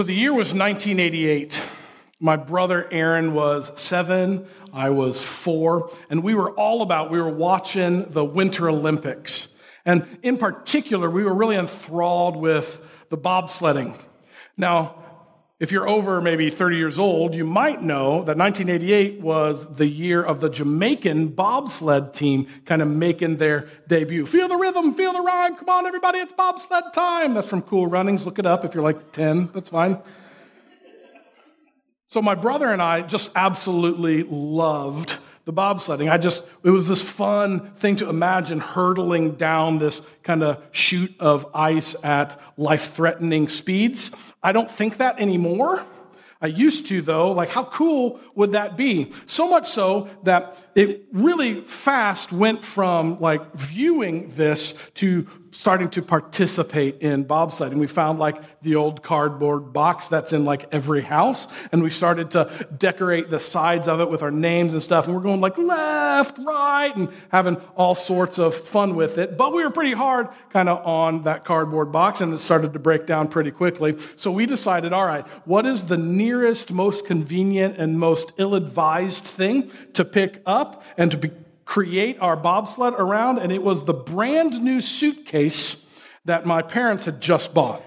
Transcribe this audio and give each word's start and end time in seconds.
So 0.00 0.04
the 0.04 0.14
year 0.14 0.32
was 0.32 0.54
1988. 0.54 1.62
My 2.20 2.36
brother 2.36 2.88
Aaron 2.90 3.34
was 3.34 3.70
seven, 3.78 4.46
I 4.72 4.88
was 4.88 5.22
four, 5.22 5.94
and 6.08 6.22
we 6.22 6.34
were 6.34 6.52
all 6.52 6.80
about, 6.80 7.10
we 7.10 7.20
were 7.20 7.28
watching 7.28 8.10
the 8.10 8.24
Winter 8.24 8.70
Olympics. 8.70 9.48
And 9.84 10.06
in 10.22 10.38
particular, 10.38 11.10
we 11.10 11.22
were 11.22 11.34
really 11.34 11.56
enthralled 11.56 12.36
with 12.36 12.80
the 13.10 13.18
bobsledding. 13.18 13.94
Now, 14.56 14.94
if 15.60 15.70
you're 15.70 15.86
over 15.86 16.22
maybe 16.22 16.48
30 16.48 16.78
years 16.78 16.98
old, 16.98 17.34
you 17.34 17.44
might 17.44 17.82
know 17.82 18.24
that 18.24 18.38
1988 18.38 19.20
was 19.20 19.74
the 19.76 19.86
year 19.86 20.22
of 20.22 20.40
the 20.40 20.48
Jamaican 20.48 21.28
bobsled 21.28 22.14
team 22.14 22.46
kind 22.64 22.80
of 22.80 22.88
making 22.88 23.36
their 23.36 23.68
debut. 23.86 24.24
Feel 24.24 24.48
the 24.48 24.56
rhythm, 24.56 24.94
feel 24.94 25.12
the 25.12 25.20
rhyme. 25.20 25.56
Come 25.56 25.68
on, 25.68 25.86
everybody, 25.86 26.18
it's 26.18 26.32
bobsled 26.32 26.94
time. 26.94 27.34
That's 27.34 27.46
from 27.46 27.60
Cool 27.60 27.86
Runnings. 27.86 28.24
Look 28.24 28.38
it 28.38 28.46
up 28.46 28.64
if 28.64 28.74
you're 28.74 28.82
like 28.82 29.12
10. 29.12 29.50
That's 29.52 29.68
fine. 29.68 29.98
So 32.08 32.22
my 32.22 32.34
brother 32.34 32.72
and 32.72 32.80
I 32.80 33.02
just 33.02 33.30
absolutely 33.36 34.22
loved 34.22 35.18
the 35.44 35.52
bobsledding. 35.52 36.10
I 36.10 36.18
just, 36.18 36.48
it 36.62 36.70
was 36.70 36.88
this 36.88 37.02
fun 37.02 37.70
thing 37.76 37.96
to 37.96 38.08
imagine 38.08 38.60
hurtling 38.60 39.32
down 39.32 39.78
this 39.78 40.02
kind 40.22 40.42
of 40.42 40.62
chute 40.72 41.14
of 41.18 41.46
ice 41.54 41.96
at 42.04 42.40
life 42.56 42.92
threatening 42.92 43.48
speeds. 43.48 44.10
I 44.42 44.52
don't 44.52 44.70
think 44.70 44.98
that 44.98 45.20
anymore. 45.20 45.84
I 46.42 46.46
used 46.46 46.86
to, 46.86 47.02
though. 47.02 47.32
Like, 47.32 47.50
how 47.50 47.64
cool 47.64 48.18
would 48.34 48.52
that 48.52 48.76
be? 48.76 49.12
So 49.26 49.48
much 49.48 49.68
so 49.68 50.08
that 50.22 50.56
it 50.74 51.06
really 51.12 51.62
fast 51.62 52.32
went 52.32 52.62
from 52.62 53.20
like 53.20 53.54
viewing 53.54 54.30
this 54.30 54.74
to 54.94 55.26
starting 55.52 55.90
to 55.90 56.00
participate 56.00 57.02
in 57.02 57.24
bobsledding. 57.24 57.74
We 57.74 57.88
found 57.88 58.20
like 58.20 58.62
the 58.62 58.76
old 58.76 59.02
cardboard 59.02 59.72
box 59.72 60.08
that's 60.08 60.32
in 60.32 60.44
like 60.44 60.72
every 60.72 61.00
house, 61.00 61.48
and 61.72 61.82
we 61.82 61.90
started 61.90 62.30
to 62.32 62.68
decorate 62.78 63.30
the 63.30 63.40
sides 63.40 63.88
of 63.88 64.00
it 64.00 64.08
with 64.08 64.22
our 64.22 64.30
names 64.30 64.74
and 64.74 64.82
stuff. 64.82 65.06
And 65.06 65.14
we're 65.14 65.22
going 65.22 65.40
like 65.40 65.58
left, 65.58 66.38
right, 66.38 66.94
and 66.94 67.08
having 67.30 67.56
all 67.74 67.96
sorts 67.96 68.38
of 68.38 68.54
fun 68.54 68.94
with 68.94 69.18
it. 69.18 69.36
But 69.36 69.52
we 69.52 69.64
were 69.64 69.70
pretty 69.70 69.92
hard 69.92 70.28
kind 70.50 70.68
of 70.68 70.86
on 70.86 71.22
that 71.24 71.44
cardboard 71.44 71.90
box, 71.90 72.20
and 72.20 72.32
it 72.32 72.38
started 72.38 72.72
to 72.74 72.78
break 72.78 73.06
down 73.06 73.26
pretty 73.28 73.50
quickly. 73.50 73.98
So 74.16 74.30
we 74.30 74.46
decided, 74.46 74.92
all 74.92 75.06
right, 75.06 75.26
what 75.46 75.66
is 75.66 75.84
the 75.84 75.98
nearest, 75.98 76.70
most 76.70 77.06
convenient, 77.06 77.76
and 77.76 77.98
most 77.98 78.32
ill 78.36 78.54
advised 78.54 79.24
thing 79.24 79.70
to 79.94 80.04
pick 80.04 80.42
up 80.46 80.59
and 80.96 81.10
to 81.10 81.16
be 81.16 81.30
create 81.70 82.18
our 82.20 82.36
bobsled 82.36 82.94
around, 82.94 83.38
and 83.38 83.52
it 83.52 83.62
was 83.62 83.84
the 83.84 83.94
brand 83.94 84.60
new 84.60 84.80
suitcase 84.80 85.86
that 86.24 86.44
my 86.44 86.62
parents 86.62 87.04
had 87.04 87.20
just 87.20 87.54
bought. 87.54 87.80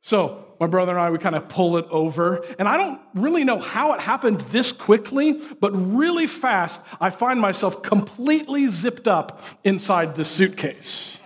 So, 0.00 0.44
my 0.60 0.68
brother 0.68 0.92
and 0.92 1.00
I, 1.00 1.10
we 1.10 1.18
kind 1.18 1.34
of 1.34 1.48
pull 1.48 1.76
it 1.76 1.86
over. 1.90 2.44
And 2.56 2.68
I 2.68 2.76
don't 2.76 3.00
really 3.14 3.42
know 3.42 3.58
how 3.58 3.94
it 3.94 4.00
happened 4.00 4.40
this 4.52 4.70
quickly, 4.70 5.40
but 5.60 5.70
really 5.70 6.28
fast, 6.28 6.80
I 7.00 7.10
find 7.10 7.40
myself 7.40 7.82
completely 7.82 8.68
zipped 8.68 9.08
up 9.08 9.42
inside 9.64 10.14
the 10.14 10.24
suitcase. 10.24 11.18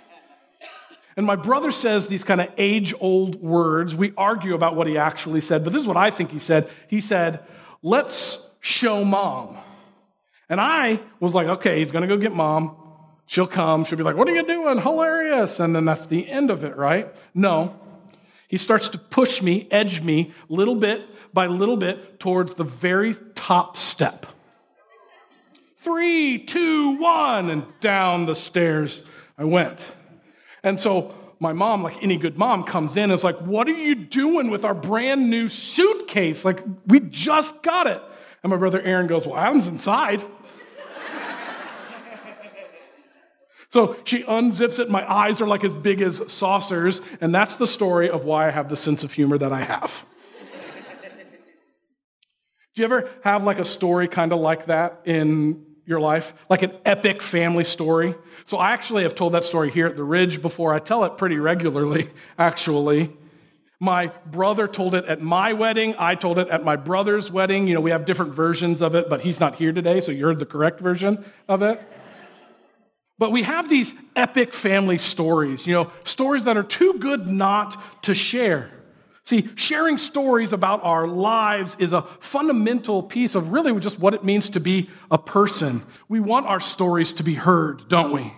And 1.18 1.26
my 1.26 1.36
brother 1.36 1.70
says 1.70 2.06
these 2.06 2.24
kind 2.24 2.40
of 2.40 2.48
age 2.56 2.94
old 2.98 3.36
words. 3.42 3.94
We 3.94 4.14
argue 4.16 4.54
about 4.54 4.74
what 4.74 4.86
he 4.86 4.96
actually 4.96 5.42
said, 5.42 5.64
but 5.64 5.74
this 5.74 5.82
is 5.82 5.88
what 5.88 5.98
I 5.98 6.10
think 6.10 6.30
he 6.30 6.38
said. 6.38 6.70
He 6.88 7.02
said, 7.02 7.44
Let's 7.82 8.38
show 8.60 9.04
mom. 9.04 9.58
And 10.52 10.60
I 10.60 11.00
was 11.18 11.34
like, 11.34 11.46
okay, 11.46 11.78
he's 11.78 11.92
going 11.92 12.06
to 12.06 12.08
go 12.08 12.18
get 12.20 12.34
mom. 12.34 12.76
She'll 13.24 13.46
come. 13.46 13.86
She'll 13.86 13.96
be 13.96 14.04
like, 14.04 14.16
what 14.16 14.28
are 14.28 14.34
you 14.34 14.46
doing? 14.46 14.78
Hilarious. 14.78 15.58
And 15.60 15.74
then 15.74 15.86
that's 15.86 16.04
the 16.04 16.28
end 16.28 16.50
of 16.50 16.62
it, 16.62 16.76
right? 16.76 17.08
No. 17.32 17.74
He 18.48 18.58
starts 18.58 18.90
to 18.90 18.98
push 18.98 19.40
me, 19.40 19.66
edge 19.70 20.02
me, 20.02 20.32
little 20.50 20.74
bit 20.74 21.08
by 21.32 21.46
little 21.46 21.78
bit 21.78 22.20
towards 22.20 22.52
the 22.52 22.64
very 22.64 23.14
top 23.34 23.78
step. 23.78 24.26
Three, 25.78 26.40
two, 26.40 26.98
one, 26.98 27.48
and 27.48 27.64
down 27.80 28.26
the 28.26 28.34
stairs 28.34 29.04
I 29.38 29.44
went. 29.44 29.80
And 30.62 30.78
so 30.78 31.14
my 31.40 31.54
mom, 31.54 31.82
like 31.82 32.02
any 32.02 32.18
good 32.18 32.36
mom, 32.36 32.64
comes 32.64 32.98
in 32.98 33.04
and 33.04 33.12
is 33.14 33.24
like, 33.24 33.38
What 33.38 33.68
are 33.68 33.72
you 33.72 33.94
doing 33.94 34.50
with 34.50 34.66
our 34.66 34.74
brand 34.74 35.30
new 35.30 35.48
suitcase? 35.48 36.44
Like, 36.44 36.62
we 36.86 37.00
just 37.00 37.62
got 37.62 37.86
it. 37.86 38.02
And 38.42 38.50
my 38.50 38.58
brother 38.58 38.82
Aaron 38.82 39.06
goes, 39.06 39.26
Well, 39.26 39.38
Adam's 39.38 39.66
inside. 39.66 40.22
So 43.72 43.96
she 44.04 44.22
unzips 44.22 44.78
it. 44.78 44.90
My 44.90 45.10
eyes 45.10 45.40
are 45.40 45.46
like 45.46 45.64
as 45.64 45.74
big 45.74 46.02
as 46.02 46.20
saucers. 46.30 47.00
And 47.22 47.34
that's 47.34 47.56
the 47.56 47.66
story 47.66 48.10
of 48.10 48.24
why 48.24 48.46
I 48.46 48.50
have 48.50 48.68
the 48.68 48.76
sense 48.76 49.02
of 49.02 49.12
humor 49.12 49.38
that 49.38 49.50
I 49.50 49.62
have. 49.62 50.04
Do 52.74 52.80
you 52.80 52.84
ever 52.84 53.08
have 53.24 53.44
like 53.44 53.58
a 53.58 53.64
story 53.64 54.08
kind 54.08 54.32
of 54.32 54.40
like 54.40 54.66
that 54.66 55.00
in 55.06 55.64
your 55.86 56.00
life? 56.00 56.34
Like 56.50 56.62
an 56.62 56.72
epic 56.84 57.22
family 57.22 57.64
story? 57.64 58.14
So 58.44 58.58
I 58.58 58.72
actually 58.72 59.04
have 59.04 59.14
told 59.14 59.32
that 59.32 59.44
story 59.44 59.70
here 59.70 59.86
at 59.86 59.96
the 59.96 60.04
Ridge 60.04 60.42
before. 60.42 60.74
I 60.74 60.78
tell 60.78 61.04
it 61.04 61.16
pretty 61.16 61.38
regularly, 61.38 62.10
actually. 62.38 63.10
My 63.80 64.08
brother 64.26 64.68
told 64.68 64.94
it 64.94 65.06
at 65.06 65.20
my 65.22 65.54
wedding. 65.54 65.94
I 65.98 66.14
told 66.14 66.38
it 66.38 66.48
at 66.48 66.62
my 66.62 66.76
brother's 66.76 67.30
wedding. 67.30 67.66
You 67.66 67.74
know, 67.74 67.80
we 67.80 67.90
have 67.90 68.04
different 68.04 68.34
versions 68.34 68.80
of 68.80 68.94
it, 68.94 69.08
but 69.08 69.22
he's 69.22 69.40
not 69.40 69.56
here 69.56 69.72
today, 69.72 70.00
so 70.00 70.12
you 70.12 70.26
heard 70.26 70.38
the 70.38 70.46
correct 70.46 70.78
version 70.80 71.24
of 71.48 71.62
it. 71.62 71.80
But 73.22 73.30
we 73.30 73.42
have 73.42 73.68
these 73.68 73.94
epic 74.16 74.52
family 74.52 74.98
stories, 74.98 75.64
you 75.64 75.74
know, 75.74 75.92
stories 76.02 76.42
that 76.42 76.56
are 76.56 76.64
too 76.64 76.94
good 76.94 77.28
not 77.28 78.02
to 78.02 78.16
share. 78.16 78.68
See, 79.22 79.48
sharing 79.54 79.96
stories 79.96 80.52
about 80.52 80.82
our 80.82 81.06
lives 81.06 81.76
is 81.78 81.92
a 81.92 82.02
fundamental 82.02 83.00
piece 83.00 83.36
of 83.36 83.52
really 83.52 83.78
just 83.78 84.00
what 84.00 84.14
it 84.14 84.24
means 84.24 84.50
to 84.50 84.58
be 84.58 84.90
a 85.08 85.18
person. 85.18 85.84
We 86.08 86.18
want 86.18 86.46
our 86.46 86.58
stories 86.58 87.12
to 87.12 87.22
be 87.22 87.34
heard, 87.34 87.88
don't 87.88 88.10
we? 88.10 88.34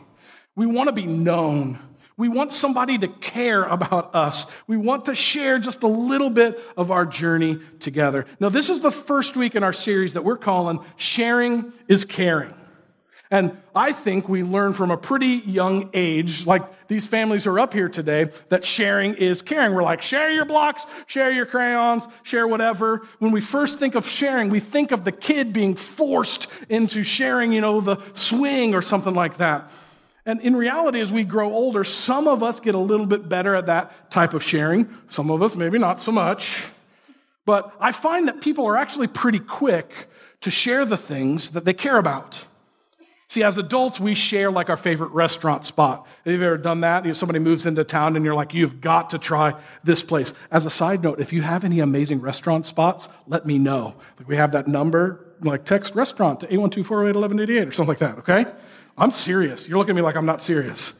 We 0.54 0.66
want 0.66 0.88
to 0.88 0.92
be 0.92 1.06
known. 1.06 1.78
We 2.18 2.28
want 2.28 2.52
somebody 2.52 2.98
to 2.98 3.08
care 3.08 3.64
about 3.64 4.14
us. 4.14 4.44
We 4.66 4.76
want 4.76 5.06
to 5.06 5.14
share 5.14 5.58
just 5.58 5.82
a 5.82 5.88
little 5.88 6.28
bit 6.28 6.60
of 6.76 6.90
our 6.90 7.06
journey 7.06 7.58
together. 7.80 8.26
Now, 8.38 8.50
this 8.50 8.68
is 8.68 8.82
the 8.82 8.92
first 8.92 9.34
week 9.34 9.54
in 9.54 9.64
our 9.64 9.72
series 9.72 10.12
that 10.12 10.24
we're 10.24 10.36
calling 10.36 10.80
Sharing 10.98 11.72
is 11.88 12.04
Caring. 12.04 12.52
And 13.30 13.56
I 13.74 13.92
think 13.92 14.28
we 14.28 14.42
learn 14.42 14.74
from 14.74 14.90
a 14.90 14.96
pretty 14.96 15.42
young 15.46 15.90
age, 15.94 16.46
like 16.46 16.86
these 16.88 17.06
families 17.06 17.44
who 17.44 17.50
are 17.50 17.58
up 17.58 17.72
here 17.72 17.88
today, 17.88 18.30
that 18.50 18.64
sharing 18.64 19.14
is 19.14 19.40
caring. 19.42 19.74
We're 19.74 19.82
like, 19.82 20.02
share 20.02 20.30
your 20.30 20.44
blocks, 20.44 20.86
share 21.06 21.32
your 21.32 21.46
crayons, 21.46 22.06
share 22.22 22.46
whatever. 22.46 23.06
When 23.18 23.32
we 23.32 23.40
first 23.40 23.78
think 23.78 23.94
of 23.94 24.06
sharing, 24.06 24.50
we 24.50 24.60
think 24.60 24.92
of 24.92 25.04
the 25.04 25.12
kid 25.12 25.52
being 25.52 25.74
forced 25.74 26.48
into 26.68 27.02
sharing, 27.02 27.52
you 27.52 27.62
know, 27.62 27.80
the 27.80 27.96
swing 28.12 28.74
or 28.74 28.82
something 28.82 29.14
like 29.14 29.38
that. 29.38 29.70
And 30.26 30.40
in 30.40 30.54
reality, 30.54 31.00
as 31.00 31.10
we 31.10 31.24
grow 31.24 31.52
older, 31.52 31.82
some 31.82 32.28
of 32.28 32.42
us 32.42 32.60
get 32.60 32.74
a 32.74 32.78
little 32.78 33.06
bit 33.06 33.28
better 33.28 33.54
at 33.54 33.66
that 33.66 34.10
type 34.10 34.34
of 34.34 34.42
sharing. 34.42 34.88
Some 35.08 35.30
of 35.30 35.42
us, 35.42 35.56
maybe 35.56 35.78
not 35.78 35.98
so 35.98 36.12
much. 36.12 36.64
But 37.46 37.74
I 37.80 37.92
find 37.92 38.28
that 38.28 38.40
people 38.40 38.66
are 38.66 38.76
actually 38.76 39.08
pretty 39.08 39.38
quick 39.38 39.92
to 40.42 40.50
share 40.50 40.84
the 40.84 40.96
things 40.96 41.50
that 41.50 41.64
they 41.64 41.74
care 41.74 41.98
about. 41.98 42.46
See, 43.34 43.42
as 43.42 43.58
adults, 43.58 43.98
we 43.98 44.14
share 44.14 44.48
like 44.48 44.70
our 44.70 44.76
favorite 44.76 45.10
restaurant 45.10 45.64
spot. 45.64 46.06
Have 46.24 46.32
you 46.32 46.40
ever 46.40 46.56
done 46.56 46.82
that? 46.82 47.02
You 47.02 47.08
know, 47.08 47.14
somebody 47.14 47.40
moves 47.40 47.66
into 47.66 47.82
town 47.82 48.14
and 48.14 48.24
you're 48.24 48.32
like, 48.32 48.54
you've 48.54 48.80
got 48.80 49.10
to 49.10 49.18
try 49.18 49.60
this 49.82 50.04
place. 50.04 50.32
As 50.52 50.66
a 50.66 50.70
side 50.70 51.02
note, 51.02 51.18
if 51.18 51.32
you 51.32 51.42
have 51.42 51.64
any 51.64 51.80
amazing 51.80 52.20
restaurant 52.20 52.64
spots, 52.64 53.08
let 53.26 53.44
me 53.44 53.58
know. 53.58 53.96
Like 54.20 54.28
we 54.28 54.36
have 54.36 54.52
that 54.52 54.68
number, 54.68 55.34
like 55.40 55.64
text 55.64 55.96
restaurant 55.96 56.38
to 56.42 56.46
812-408-1188 56.46 57.66
or 57.66 57.72
something 57.72 57.88
like 57.88 57.98
that, 57.98 58.18
okay? 58.18 58.46
I'm 58.96 59.10
serious. 59.10 59.68
You're 59.68 59.78
looking 59.78 59.94
at 59.94 59.96
me 59.96 60.02
like 60.02 60.14
I'm 60.14 60.26
not 60.26 60.40
serious. 60.40 60.94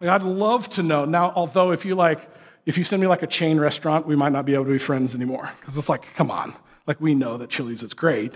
Like, 0.00 0.10
I'd 0.10 0.24
love 0.24 0.68
to 0.70 0.82
know. 0.82 1.04
Now, 1.04 1.32
although 1.36 1.70
if 1.70 1.84
you 1.84 1.94
like, 1.94 2.28
if 2.66 2.76
you 2.76 2.82
send 2.82 3.00
me 3.00 3.06
like 3.06 3.22
a 3.22 3.28
chain 3.28 3.60
restaurant, 3.60 4.04
we 4.04 4.16
might 4.16 4.32
not 4.32 4.46
be 4.46 4.54
able 4.54 4.64
to 4.64 4.72
be 4.72 4.78
friends 4.78 5.14
anymore. 5.14 5.48
Because 5.60 5.76
it's 5.76 5.88
like, 5.88 6.12
come 6.16 6.32
on. 6.32 6.54
Like 6.88 7.00
we 7.00 7.14
know 7.14 7.36
that 7.36 7.50
Chili's 7.50 7.84
is 7.84 7.94
great. 7.94 8.34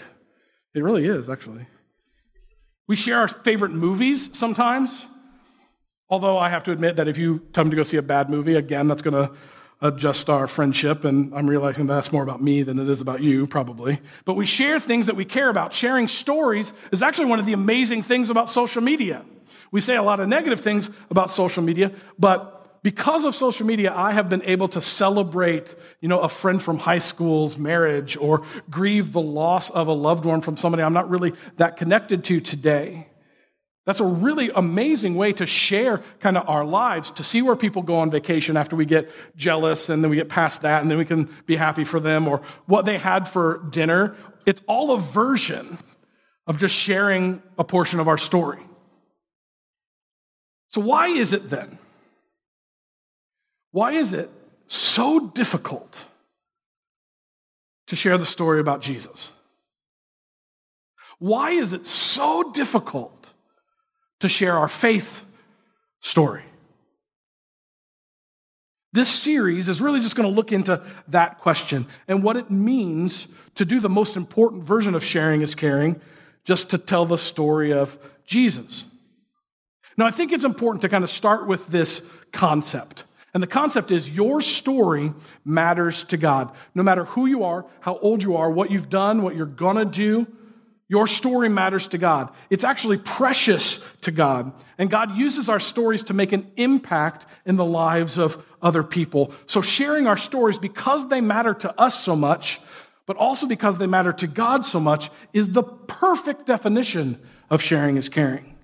It 0.74 0.84
really 0.84 1.06
is, 1.06 1.28
actually. 1.28 1.66
We 2.86 2.96
share 2.96 3.18
our 3.18 3.28
favorite 3.28 3.72
movies 3.72 4.30
sometimes. 4.32 5.06
Although 6.08 6.38
I 6.38 6.48
have 6.50 6.62
to 6.64 6.72
admit 6.72 6.96
that 6.96 7.08
if 7.08 7.18
you 7.18 7.40
tell 7.52 7.64
me 7.64 7.70
to 7.70 7.76
go 7.76 7.82
see 7.82 7.96
a 7.96 8.02
bad 8.02 8.30
movie, 8.30 8.54
again, 8.54 8.86
that's 8.86 9.02
going 9.02 9.14
to 9.14 9.32
adjust 9.82 10.30
our 10.30 10.46
friendship, 10.46 11.04
and 11.04 11.34
I'm 11.34 11.48
realizing 11.48 11.86
that's 11.86 12.12
more 12.12 12.22
about 12.22 12.42
me 12.42 12.62
than 12.62 12.78
it 12.78 12.88
is 12.88 13.00
about 13.00 13.20
you, 13.20 13.46
probably. 13.46 14.00
But 14.24 14.34
we 14.34 14.46
share 14.46 14.80
things 14.80 15.06
that 15.06 15.16
we 15.16 15.24
care 15.24 15.48
about. 15.48 15.72
Sharing 15.72 16.08
stories 16.08 16.72
is 16.92 17.02
actually 17.02 17.26
one 17.26 17.40
of 17.40 17.46
the 17.46 17.52
amazing 17.52 18.02
things 18.02 18.30
about 18.30 18.48
social 18.48 18.82
media. 18.82 19.24
We 19.72 19.80
say 19.80 19.96
a 19.96 20.02
lot 20.02 20.20
of 20.20 20.28
negative 20.28 20.60
things 20.60 20.88
about 21.10 21.32
social 21.32 21.62
media, 21.62 21.92
but 22.18 22.55
because 22.86 23.24
of 23.24 23.34
social 23.34 23.66
media, 23.66 23.92
I 23.92 24.12
have 24.12 24.28
been 24.28 24.44
able 24.44 24.68
to 24.68 24.80
celebrate, 24.80 25.74
you 26.00 26.08
know, 26.08 26.20
a 26.20 26.28
friend 26.28 26.62
from 26.62 26.78
high 26.78 27.00
school's 27.00 27.58
marriage 27.58 28.16
or 28.16 28.44
grieve 28.70 29.10
the 29.12 29.20
loss 29.20 29.70
of 29.70 29.88
a 29.88 29.92
loved 29.92 30.24
one 30.24 30.40
from 30.40 30.56
somebody 30.56 30.84
I'm 30.84 30.92
not 30.92 31.10
really 31.10 31.32
that 31.56 31.76
connected 31.78 32.22
to 32.26 32.38
today. 32.38 33.08
That's 33.86 33.98
a 33.98 34.04
really 34.04 34.52
amazing 34.54 35.16
way 35.16 35.32
to 35.32 35.46
share 35.46 36.00
kind 36.20 36.36
of 36.36 36.48
our 36.48 36.64
lives, 36.64 37.10
to 37.10 37.24
see 37.24 37.42
where 37.42 37.56
people 37.56 37.82
go 37.82 37.96
on 37.96 38.12
vacation 38.12 38.56
after 38.56 38.76
we 38.76 38.86
get 38.86 39.10
jealous 39.34 39.88
and 39.88 40.00
then 40.00 40.08
we 40.08 40.16
get 40.16 40.28
past 40.28 40.62
that 40.62 40.80
and 40.80 40.88
then 40.88 40.96
we 40.96 41.04
can 41.04 41.28
be 41.44 41.56
happy 41.56 41.82
for 41.82 41.98
them 41.98 42.28
or 42.28 42.40
what 42.66 42.84
they 42.84 42.98
had 42.98 43.26
for 43.26 43.64
dinner. 43.68 44.14
It's 44.46 44.62
all 44.68 44.92
a 44.92 45.00
version 45.00 45.76
of 46.46 46.56
just 46.58 46.76
sharing 46.76 47.42
a 47.58 47.64
portion 47.64 47.98
of 47.98 48.06
our 48.06 48.16
story. 48.16 48.62
So, 50.68 50.80
why 50.80 51.08
is 51.08 51.32
it 51.32 51.48
then? 51.48 51.80
Why 53.76 53.92
is 53.92 54.14
it 54.14 54.30
so 54.68 55.20
difficult 55.20 56.06
to 57.88 57.94
share 57.94 58.16
the 58.16 58.24
story 58.24 58.58
about 58.58 58.80
Jesus? 58.80 59.30
Why 61.18 61.50
is 61.50 61.74
it 61.74 61.84
so 61.84 62.52
difficult 62.54 63.34
to 64.20 64.30
share 64.30 64.56
our 64.56 64.66
faith 64.66 65.22
story? 66.00 66.44
This 68.94 69.10
series 69.10 69.68
is 69.68 69.82
really 69.82 70.00
just 70.00 70.16
going 70.16 70.26
to 70.26 70.34
look 70.34 70.52
into 70.52 70.82
that 71.08 71.40
question 71.40 71.86
and 72.08 72.22
what 72.22 72.38
it 72.38 72.50
means 72.50 73.28
to 73.56 73.66
do 73.66 73.78
the 73.78 73.90
most 73.90 74.16
important 74.16 74.64
version 74.64 74.94
of 74.94 75.04
sharing 75.04 75.42
is 75.42 75.54
caring, 75.54 76.00
just 76.44 76.70
to 76.70 76.78
tell 76.78 77.04
the 77.04 77.18
story 77.18 77.74
of 77.74 77.98
Jesus. 78.24 78.86
Now, 79.98 80.06
I 80.06 80.12
think 80.12 80.32
it's 80.32 80.44
important 80.44 80.80
to 80.80 80.88
kind 80.88 81.04
of 81.04 81.10
start 81.10 81.46
with 81.46 81.66
this 81.66 82.00
concept. 82.32 83.04
And 83.36 83.42
the 83.42 83.46
concept 83.46 83.90
is 83.90 84.08
your 84.08 84.40
story 84.40 85.12
matters 85.44 86.04
to 86.04 86.16
God. 86.16 86.52
No 86.74 86.82
matter 86.82 87.04
who 87.04 87.26
you 87.26 87.44
are, 87.44 87.66
how 87.80 87.98
old 87.98 88.22
you 88.22 88.38
are, 88.38 88.50
what 88.50 88.70
you've 88.70 88.88
done, 88.88 89.20
what 89.20 89.36
you're 89.36 89.44
to 89.44 89.84
do, 89.84 90.26
your 90.88 91.06
story 91.06 91.50
matters 91.50 91.86
to 91.88 91.98
God. 91.98 92.32
It's 92.48 92.64
actually 92.64 92.96
precious 92.96 93.78
to 94.00 94.10
God. 94.10 94.52
And 94.78 94.88
God 94.88 95.18
uses 95.18 95.50
our 95.50 95.60
stories 95.60 96.04
to 96.04 96.14
make 96.14 96.32
an 96.32 96.50
impact 96.56 97.26
in 97.44 97.56
the 97.56 97.64
lives 97.66 98.16
of 98.16 98.42
other 98.62 98.82
people. 98.82 99.34
So 99.44 99.60
sharing 99.60 100.06
our 100.06 100.16
stories 100.16 100.56
because 100.56 101.06
they 101.08 101.20
matter 101.20 101.52
to 101.52 101.78
us 101.78 102.02
so 102.02 102.16
much, 102.16 102.58
but 103.04 103.18
also 103.18 103.46
because 103.46 103.76
they 103.76 103.86
matter 103.86 104.14
to 104.14 104.26
God 104.26 104.64
so 104.64 104.80
much, 104.80 105.10
is 105.34 105.50
the 105.50 105.62
perfect 105.62 106.46
definition 106.46 107.20
of 107.50 107.60
sharing 107.60 107.98
is 107.98 108.08
caring. 108.08 108.55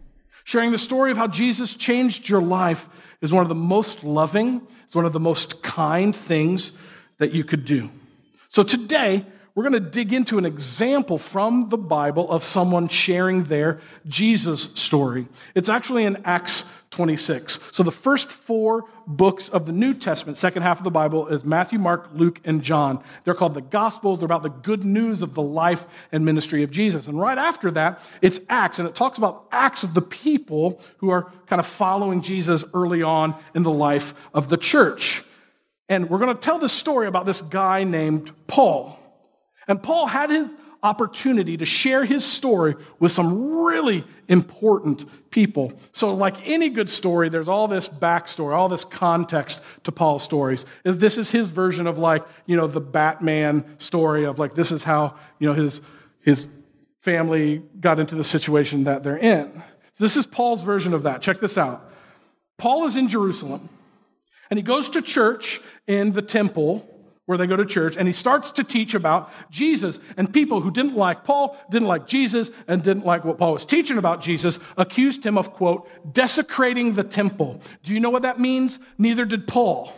Sharing 0.44 0.72
the 0.72 0.78
story 0.78 1.10
of 1.10 1.16
how 1.16 1.28
Jesus 1.28 1.74
changed 1.74 2.28
your 2.28 2.42
life 2.42 2.88
is 3.20 3.32
one 3.32 3.42
of 3.42 3.48
the 3.48 3.54
most 3.54 4.04
loving, 4.04 4.60
it's 4.84 4.94
one 4.94 5.04
of 5.04 5.12
the 5.12 5.20
most 5.20 5.62
kind 5.62 6.14
things 6.14 6.72
that 7.18 7.32
you 7.32 7.44
could 7.44 7.64
do. 7.64 7.90
So 8.48 8.62
today, 8.62 9.24
we're 9.54 9.68
going 9.68 9.74
to 9.74 9.90
dig 9.90 10.12
into 10.12 10.38
an 10.38 10.46
example 10.46 11.18
from 11.18 11.68
the 11.68 11.76
Bible 11.76 12.30
of 12.30 12.42
someone 12.42 12.88
sharing 12.88 13.44
their 13.44 13.80
Jesus 14.06 14.70
story. 14.74 15.28
It's 15.54 15.68
actually 15.68 16.04
in 16.04 16.22
Acts 16.24 16.64
26. 16.92 17.58
So 17.70 17.82
the 17.82 17.92
first 17.92 18.30
four 18.30 18.84
books 19.06 19.48
of 19.48 19.66
the 19.66 19.72
New 19.72 19.94
Testament, 19.94 20.38
second 20.38 20.62
half 20.62 20.78
of 20.78 20.84
the 20.84 20.90
Bible, 20.90 21.26
is 21.28 21.44
Matthew, 21.44 21.78
Mark, 21.78 22.10
Luke, 22.14 22.40
and 22.44 22.62
John. 22.62 23.02
They're 23.24 23.34
called 23.34 23.54
the 23.54 23.62
Gospels. 23.62 24.20
They're 24.20 24.26
about 24.26 24.42
the 24.42 24.50
good 24.50 24.84
news 24.84 25.22
of 25.22 25.34
the 25.34 25.42
life 25.42 25.86
and 26.12 26.24
ministry 26.24 26.62
of 26.62 26.70
Jesus. 26.70 27.06
And 27.06 27.18
right 27.18 27.38
after 27.38 27.70
that, 27.72 28.00
it's 28.20 28.40
Acts, 28.48 28.78
and 28.78 28.88
it 28.88 28.94
talks 28.94 29.18
about 29.18 29.46
acts 29.50 29.82
of 29.82 29.94
the 29.94 30.02
people 30.02 30.80
who 30.98 31.10
are 31.10 31.30
kind 31.46 31.60
of 31.60 31.66
following 31.66 32.22
Jesus 32.22 32.64
early 32.74 33.02
on 33.02 33.34
in 33.54 33.62
the 33.62 33.72
life 33.72 34.14
of 34.32 34.48
the 34.48 34.56
church. 34.56 35.24
And 35.88 36.08
we're 36.08 36.18
going 36.18 36.34
to 36.34 36.40
tell 36.40 36.58
this 36.58 36.72
story 36.72 37.06
about 37.06 37.26
this 37.26 37.42
guy 37.42 37.84
named 37.84 38.32
Paul. 38.46 38.98
And 39.68 39.82
Paul 39.82 40.06
had 40.06 40.30
his 40.30 40.48
opportunity 40.82 41.56
to 41.56 41.64
share 41.64 42.04
his 42.04 42.24
story 42.24 42.74
with 42.98 43.12
some 43.12 43.62
really 43.62 44.04
important 44.28 45.04
people. 45.30 45.72
So, 45.92 46.12
like 46.14 46.48
any 46.48 46.70
good 46.70 46.90
story, 46.90 47.28
there's 47.28 47.48
all 47.48 47.68
this 47.68 47.88
backstory, 47.88 48.54
all 48.54 48.68
this 48.68 48.84
context 48.84 49.62
to 49.84 49.92
Paul's 49.92 50.22
stories. 50.22 50.66
This 50.82 51.18
is 51.18 51.30
his 51.30 51.50
version 51.50 51.86
of 51.86 51.98
like, 51.98 52.24
you 52.46 52.56
know, 52.56 52.66
the 52.66 52.80
Batman 52.80 53.64
story 53.78 54.24
of 54.24 54.38
like, 54.38 54.54
this 54.54 54.72
is 54.72 54.82
how, 54.82 55.14
you 55.38 55.48
know, 55.48 55.54
his, 55.54 55.80
his 56.20 56.48
family 57.00 57.62
got 57.80 58.00
into 58.00 58.14
the 58.14 58.24
situation 58.24 58.84
that 58.84 59.02
they're 59.02 59.16
in. 59.16 59.62
So, 59.92 60.04
this 60.04 60.16
is 60.16 60.26
Paul's 60.26 60.62
version 60.62 60.94
of 60.94 61.04
that. 61.04 61.22
Check 61.22 61.38
this 61.38 61.56
out. 61.56 61.90
Paul 62.58 62.86
is 62.86 62.96
in 62.96 63.08
Jerusalem, 63.08 63.68
and 64.50 64.58
he 64.58 64.62
goes 64.62 64.88
to 64.90 65.02
church 65.02 65.60
in 65.86 66.12
the 66.12 66.22
temple 66.22 66.88
where 67.26 67.38
they 67.38 67.46
go 67.46 67.56
to 67.56 67.64
church, 67.64 67.96
and 67.96 68.08
he 68.08 68.12
starts 68.12 68.50
to 68.52 68.64
teach 68.64 68.94
about 68.94 69.30
Jesus. 69.50 70.00
And 70.16 70.32
people 70.32 70.60
who 70.60 70.70
didn't 70.70 70.96
like 70.96 71.24
Paul, 71.24 71.56
didn't 71.70 71.88
like 71.88 72.06
Jesus, 72.06 72.50
and 72.66 72.82
didn't 72.82 73.06
like 73.06 73.24
what 73.24 73.38
Paul 73.38 73.52
was 73.52 73.64
teaching 73.64 73.96
about 73.96 74.20
Jesus 74.20 74.58
accused 74.76 75.24
him 75.24 75.38
of, 75.38 75.52
quote, 75.52 75.88
desecrating 76.12 76.94
the 76.94 77.04
temple. 77.04 77.60
Do 77.84 77.94
you 77.94 78.00
know 78.00 78.10
what 78.10 78.22
that 78.22 78.40
means? 78.40 78.78
Neither 78.98 79.24
did 79.24 79.46
Paul. 79.46 79.92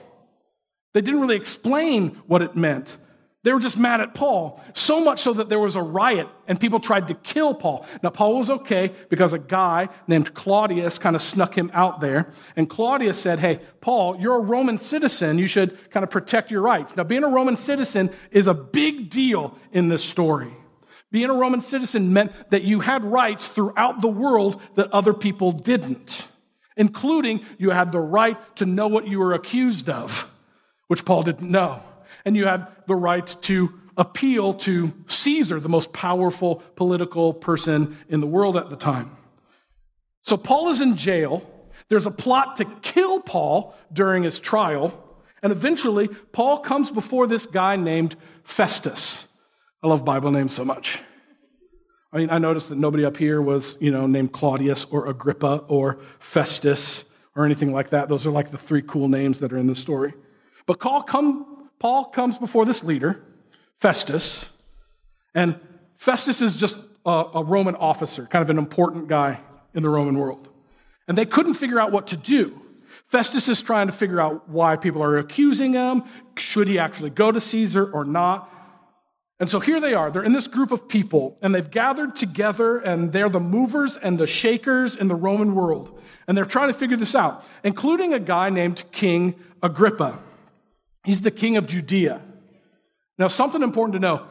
They 0.92 1.00
didn't 1.00 1.20
really 1.20 1.36
explain 1.36 2.10
what 2.26 2.42
it 2.42 2.54
meant. 2.54 2.96
They 3.44 3.52
were 3.52 3.60
just 3.60 3.76
mad 3.76 4.00
at 4.00 4.14
Paul, 4.14 4.58
so 4.72 5.04
much 5.04 5.20
so 5.20 5.34
that 5.34 5.50
there 5.50 5.58
was 5.58 5.76
a 5.76 5.82
riot 5.82 6.28
and 6.48 6.58
people 6.58 6.80
tried 6.80 7.08
to 7.08 7.14
kill 7.14 7.52
Paul. 7.52 7.84
Now, 8.02 8.08
Paul 8.08 8.38
was 8.38 8.48
okay 8.48 8.90
because 9.10 9.34
a 9.34 9.38
guy 9.38 9.90
named 10.06 10.32
Claudius 10.32 10.98
kind 10.98 11.14
of 11.14 11.20
snuck 11.20 11.56
him 11.56 11.70
out 11.74 12.00
there. 12.00 12.32
And 12.56 12.70
Claudius 12.70 13.18
said, 13.18 13.40
Hey, 13.40 13.60
Paul, 13.82 14.18
you're 14.18 14.36
a 14.36 14.40
Roman 14.40 14.78
citizen. 14.78 15.36
You 15.36 15.46
should 15.46 15.78
kind 15.90 16.02
of 16.02 16.08
protect 16.08 16.50
your 16.50 16.62
rights. 16.62 16.96
Now, 16.96 17.04
being 17.04 17.22
a 17.22 17.28
Roman 17.28 17.58
citizen 17.58 18.08
is 18.30 18.46
a 18.46 18.54
big 18.54 19.10
deal 19.10 19.58
in 19.72 19.90
this 19.90 20.02
story. 20.02 20.50
Being 21.10 21.28
a 21.28 21.34
Roman 21.34 21.60
citizen 21.60 22.14
meant 22.14 22.32
that 22.48 22.64
you 22.64 22.80
had 22.80 23.04
rights 23.04 23.46
throughout 23.46 24.00
the 24.00 24.08
world 24.08 24.58
that 24.76 24.90
other 24.90 25.12
people 25.12 25.52
didn't, 25.52 26.28
including 26.78 27.42
you 27.58 27.70
had 27.70 27.92
the 27.92 28.00
right 28.00 28.38
to 28.56 28.64
know 28.64 28.88
what 28.88 29.06
you 29.06 29.18
were 29.18 29.34
accused 29.34 29.90
of, 29.90 30.30
which 30.86 31.04
Paul 31.04 31.24
didn't 31.24 31.50
know 31.50 31.82
and 32.24 32.36
you 32.36 32.46
had 32.46 32.66
the 32.86 32.94
right 32.94 33.26
to 33.42 33.72
appeal 33.96 34.54
to 34.54 34.92
Caesar, 35.06 35.60
the 35.60 35.68
most 35.68 35.92
powerful 35.92 36.56
political 36.76 37.32
person 37.32 37.96
in 38.08 38.20
the 38.20 38.26
world 38.26 38.56
at 38.56 38.70
the 38.70 38.76
time. 38.76 39.16
So 40.22 40.36
Paul 40.36 40.70
is 40.70 40.80
in 40.80 40.96
jail. 40.96 41.48
There's 41.88 42.06
a 42.06 42.10
plot 42.10 42.56
to 42.56 42.64
kill 42.64 43.20
Paul 43.20 43.76
during 43.92 44.22
his 44.22 44.40
trial. 44.40 45.00
And 45.42 45.52
eventually, 45.52 46.08
Paul 46.08 46.58
comes 46.58 46.90
before 46.90 47.26
this 47.26 47.46
guy 47.46 47.76
named 47.76 48.16
Festus. 48.42 49.28
I 49.82 49.88
love 49.88 50.04
Bible 50.04 50.30
names 50.30 50.54
so 50.54 50.64
much. 50.64 51.00
I 52.10 52.18
mean, 52.18 52.30
I 52.30 52.38
noticed 52.38 52.70
that 52.70 52.78
nobody 52.78 53.04
up 53.04 53.16
here 53.16 53.42
was, 53.42 53.76
you 53.80 53.90
know, 53.90 54.06
named 54.06 54.32
Claudius 54.32 54.86
or 54.86 55.08
Agrippa 55.08 55.64
or 55.68 55.98
Festus 56.20 57.04
or 57.36 57.44
anything 57.44 57.72
like 57.72 57.90
that. 57.90 58.08
Those 58.08 58.26
are 58.26 58.30
like 58.30 58.50
the 58.50 58.58
three 58.58 58.82
cool 58.82 59.08
names 59.08 59.40
that 59.40 59.52
are 59.52 59.58
in 59.58 59.66
the 59.66 59.74
story. 59.74 60.14
But 60.64 60.80
Paul 60.80 61.02
come, 61.02 61.53
Paul 61.78 62.06
comes 62.06 62.38
before 62.38 62.64
this 62.64 62.82
leader, 62.82 63.22
Festus, 63.78 64.48
and 65.34 65.58
Festus 65.96 66.40
is 66.40 66.56
just 66.56 66.76
a, 67.04 67.24
a, 67.34 67.44
Roman 67.44 67.74
officer, 67.76 68.26
kind 68.26 68.42
of 68.42 68.50
an 68.50 68.58
important 68.58 69.08
guy 69.08 69.40
in 69.74 69.82
the 69.82 69.88
Roman 69.88 70.16
world. 70.16 70.48
And 71.08 71.18
they 71.18 71.26
couldn't 71.26 71.54
figure 71.54 71.80
out 71.80 71.92
what 71.92 72.08
to 72.08 72.16
do. 72.16 72.60
Festus 73.08 73.48
is 73.48 73.60
trying 73.60 73.88
to 73.88 73.92
figure 73.92 74.20
out 74.20 74.48
why 74.48 74.76
people 74.76 75.02
are 75.02 75.18
accusing 75.18 75.72
him. 75.72 76.04
Should 76.36 76.68
he 76.68 76.78
actually 76.78 77.10
go 77.10 77.30
to 77.30 77.40
Caesar 77.40 77.90
or 77.90 78.04
not? 78.04 78.50
And 79.40 79.50
so 79.50 79.58
here 79.60 79.80
they 79.80 79.94
are. 79.94 80.10
They're 80.10 80.22
in 80.22 80.32
this 80.32 80.46
group 80.46 80.70
of 80.70 80.88
people, 80.88 81.36
and 81.42 81.54
they've 81.54 81.70
gathered 81.70 82.16
together, 82.16 82.78
and 82.78 83.12
they're 83.12 83.28
the 83.28 83.40
movers 83.40 83.96
and 83.96 84.16
the 84.16 84.26
shakers 84.28 84.96
in 84.96 85.08
the 85.08 85.14
Roman 85.14 85.54
world. 85.54 86.00
And 86.26 86.36
they're 86.36 86.44
trying 86.44 86.68
to 86.68 86.74
figure 86.74 86.96
this 86.96 87.14
out, 87.14 87.44
including 87.64 88.14
a 88.14 88.20
guy 88.20 88.48
named 88.48 88.84
King 88.92 89.34
Agrippa. 89.62 90.18
He's 91.04 91.20
the 91.20 91.30
king 91.30 91.56
of 91.56 91.66
Judea. 91.66 92.20
Now, 93.18 93.28
something 93.28 93.62
important 93.62 93.94
to 93.94 94.00
know 94.00 94.26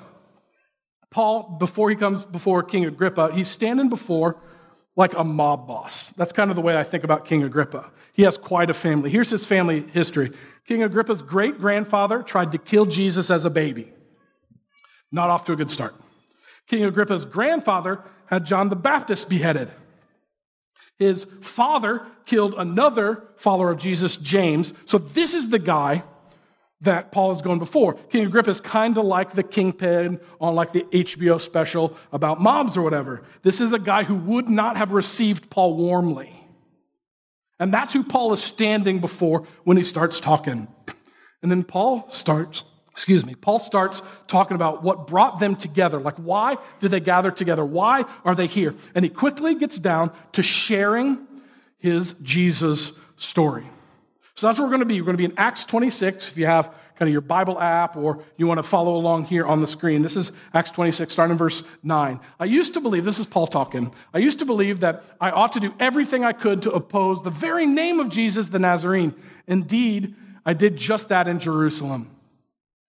Paul, 1.14 1.58
before 1.60 1.92
he 1.92 1.96
comes 1.96 2.26
before 2.26 2.64
King 2.64 2.86
Agrippa, 2.86 3.32
he's 3.32 3.48
standing 3.48 3.88
before 3.88 4.42
like 4.96 5.14
a 5.14 5.24
mob 5.24 5.68
boss. 5.68 6.10
That's 6.18 6.34
kind 6.34 6.50
of 6.50 6.56
the 6.56 6.62
way 6.62 6.76
I 6.76 6.84
think 6.84 7.04
about 7.04 7.26
King 7.26 7.44
Agrippa. 7.44 7.92
He 8.14 8.24
has 8.24 8.38
quite 8.38 8.72
a 8.72 8.74
family. 8.74 9.12
Here's 9.12 9.30
his 9.30 9.46
family 9.46 9.82
history 9.82 10.32
King 10.68 10.82
Agrippa's 10.82 11.22
great 11.22 11.60
grandfather 11.60 12.24
tried 12.24 12.52
to 12.54 12.58
kill 12.58 12.88
Jesus 12.88 13.30
as 13.30 13.46
a 13.46 13.52
baby. 13.52 13.94
Not 15.12 15.30
off 15.30 15.46
to 15.46 15.54
a 15.54 15.56
good 15.56 15.70
start. 15.70 15.94
King 16.68 16.86
Agrippa's 16.86 17.26
grandfather 17.26 18.02
had 18.26 18.46
John 18.46 18.70
the 18.70 18.76
Baptist 18.76 19.30
beheaded. 19.30 19.70
His 20.98 21.28
father 21.42 22.06
killed 22.26 22.56
another 22.58 23.24
follower 23.36 23.70
of 23.70 23.78
Jesus, 23.78 24.18
James. 24.18 24.74
So, 24.86 24.98
this 24.98 25.36
is 25.36 25.50
the 25.50 25.60
guy 25.60 26.04
that 26.84 27.12
Paul 27.12 27.32
is 27.32 27.42
going 27.42 27.60
before. 27.60 27.96
King 27.96 28.26
Agrippa 28.26 28.50
is 28.50 28.62
kind 28.62 28.98
of 28.98 29.06
like 29.06 29.32
the 29.32 29.44
kingpin 29.44 30.20
on 30.40 30.56
like 30.56 30.72
the 30.72 30.84
HBO 30.84 31.40
special 31.40 31.98
about 32.12 32.42
mobs 32.42 32.78
or 32.78 32.82
whatever. 32.82 33.24
This 33.42 33.60
is 33.60 33.74
a 33.74 33.80
guy 33.80 34.04
who 34.04 34.16
would 34.16 34.50
not 34.50 34.78
have 34.78 34.92
received 34.92 35.50
Paul 35.50 35.76
warmly. 35.76 36.32
And 37.60 37.74
that's 37.74 37.94
who 37.94 38.04
Paul 38.04 38.34
is 38.34 38.44
standing 38.44 39.00
before 39.00 39.48
when 39.64 39.78
he 39.78 39.84
starts 39.84 40.20
talking. 40.20 40.68
And 41.42 41.52
then 41.52 41.64
Paul 41.64 42.08
starts 42.10 42.64
excuse 42.94 43.26
me, 43.26 43.34
Paul 43.34 43.58
starts 43.58 44.04
talking 44.28 44.54
about 44.54 44.84
what 44.84 45.08
brought 45.08 45.40
them 45.40 45.56
together. 45.56 46.00
Like, 46.00 46.16
why 46.18 46.58
did 46.80 46.92
they 46.92 47.00
gather 47.00 47.32
together? 47.32 47.66
Why 47.66 48.06
are 48.24 48.36
they 48.36 48.46
here? 48.46 48.76
And 48.94 49.04
he 49.04 49.10
quickly 49.10 49.56
gets 49.56 49.80
down 49.80 50.12
to 50.34 50.44
sharing 50.44 51.18
his 51.80 52.14
Jesus 52.22 52.92
story. 53.16 53.66
So 54.36 54.48
that's 54.48 54.58
where 54.58 54.66
we're 54.66 54.72
going 54.72 54.80
to 54.80 54.86
be. 54.86 55.00
We're 55.00 55.06
going 55.06 55.18
to 55.18 55.28
be 55.28 55.32
in 55.32 55.38
Acts 55.38 55.64
26. 55.66 56.30
If 56.30 56.38
you 56.38 56.48
have 56.48 56.74
kind 56.96 57.08
of 57.08 57.12
your 57.12 57.22
Bible 57.22 57.60
app 57.60 57.96
or 57.96 58.24
you 58.38 58.48
want 58.48 58.58
to 58.58 58.64
follow 58.64 58.96
along 58.96 59.26
here 59.26 59.46
on 59.46 59.62
the 59.62 59.68
screen, 59.68 60.02
this 60.02 60.16
is 60.16 60.32
Acts 60.54 60.72
26, 60.72 61.14
starting 61.14 61.34
in 61.34 61.38
verse 61.38 61.64
9. 61.84 62.20
I 62.40 62.46
used 62.46 62.74
to 62.74 62.82
believe, 62.82 63.06
this 63.06 63.20
is 63.20 63.26
Paul 63.26 63.48
talking, 63.48 63.94
I 64.14 64.20
used 64.20 64.40
to 64.40 64.46
believe 64.46 64.80
that 64.80 65.04
I 65.22 65.32
ought 65.32 65.52
to 65.54 65.60
do 65.60 65.74
everything 65.80 66.24
I 66.24 66.34
could 66.34 66.64
to 66.64 66.72
oppose 66.72 67.22
the 67.22 67.30
very 67.30 67.68
name 67.68 68.00
of 68.00 68.10
Jesus 68.10 68.48
the 68.48 68.60
Nazarene. 68.60 69.14
Indeed, 69.48 70.16
I 70.46 70.54
did 70.54 70.78
just 70.78 71.10
that 71.10 71.28
in 71.28 71.40
Jerusalem. 71.40 72.10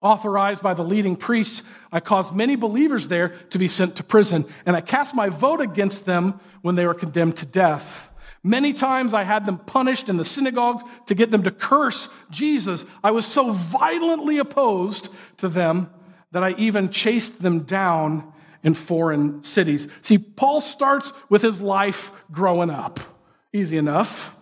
Authorized 0.00 0.62
by 0.62 0.74
the 0.74 0.82
leading 0.82 1.14
priests, 1.14 1.62
I 1.92 2.00
caused 2.00 2.34
many 2.34 2.56
believers 2.56 3.06
there 3.08 3.30
to 3.50 3.58
be 3.58 3.68
sent 3.68 3.96
to 3.96 4.04
prison, 4.04 4.46
and 4.66 4.74
I 4.74 4.80
cast 4.80 5.14
my 5.14 5.28
vote 5.28 5.60
against 5.60 6.06
them 6.06 6.40
when 6.62 6.74
they 6.74 6.86
were 6.86 6.94
condemned 6.94 7.36
to 7.36 7.46
death. 7.46 8.10
Many 8.44 8.72
times 8.72 9.14
I 9.14 9.22
had 9.22 9.46
them 9.46 9.58
punished 9.58 10.08
in 10.08 10.16
the 10.16 10.24
synagogues 10.24 10.82
to 11.06 11.14
get 11.14 11.30
them 11.30 11.44
to 11.44 11.50
curse 11.50 12.08
Jesus. 12.30 12.84
I 13.02 13.12
was 13.12 13.24
so 13.24 13.52
violently 13.52 14.38
opposed 14.38 15.08
to 15.38 15.48
them 15.48 15.90
that 16.32 16.42
I 16.42 16.52
even 16.52 16.90
chased 16.90 17.40
them 17.40 17.60
down 17.60 18.32
in 18.64 18.74
foreign 18.74 19.44
cities. 19.44 19.88
See, 20.00 20.18
Paul 20.18 20.60
starts 20.60 21.12
with 21.28 21.42
his 21.42 21.60
life 21.60 22.10
growing 22.30 22.70
up. 22.70 23.00
Easy 23.52 23.76
enough. 23.76 24.34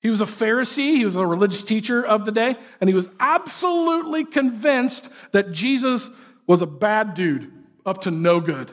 He 0.00 0.10
was 0.10 0.20
a 0.20 0.26
Pharisee, 0.26 0.96
he 0.96 1.04
was 1.04 1.16
a 1.16 1.26
religious 1.26 1.64
teacher 1.64 2.04
of 2.04 2.26
the 2.26 2.32
day, 2.32 2.56
and 2.80 2.88
he 2.90 2.94
was 2.94 3.08
absolutely 3.18 4.24
convinced 4.24 5.08
that 5.32 5.50
Jesus 5.50 6.10
was 6.46 6.60
a 6.60 6.66
bad 6.66 7.14
dude, 7.14 7.50
up 7.86 8.02
to 8.02 8.10
no 8.10 8.38
good. 8.38 8.70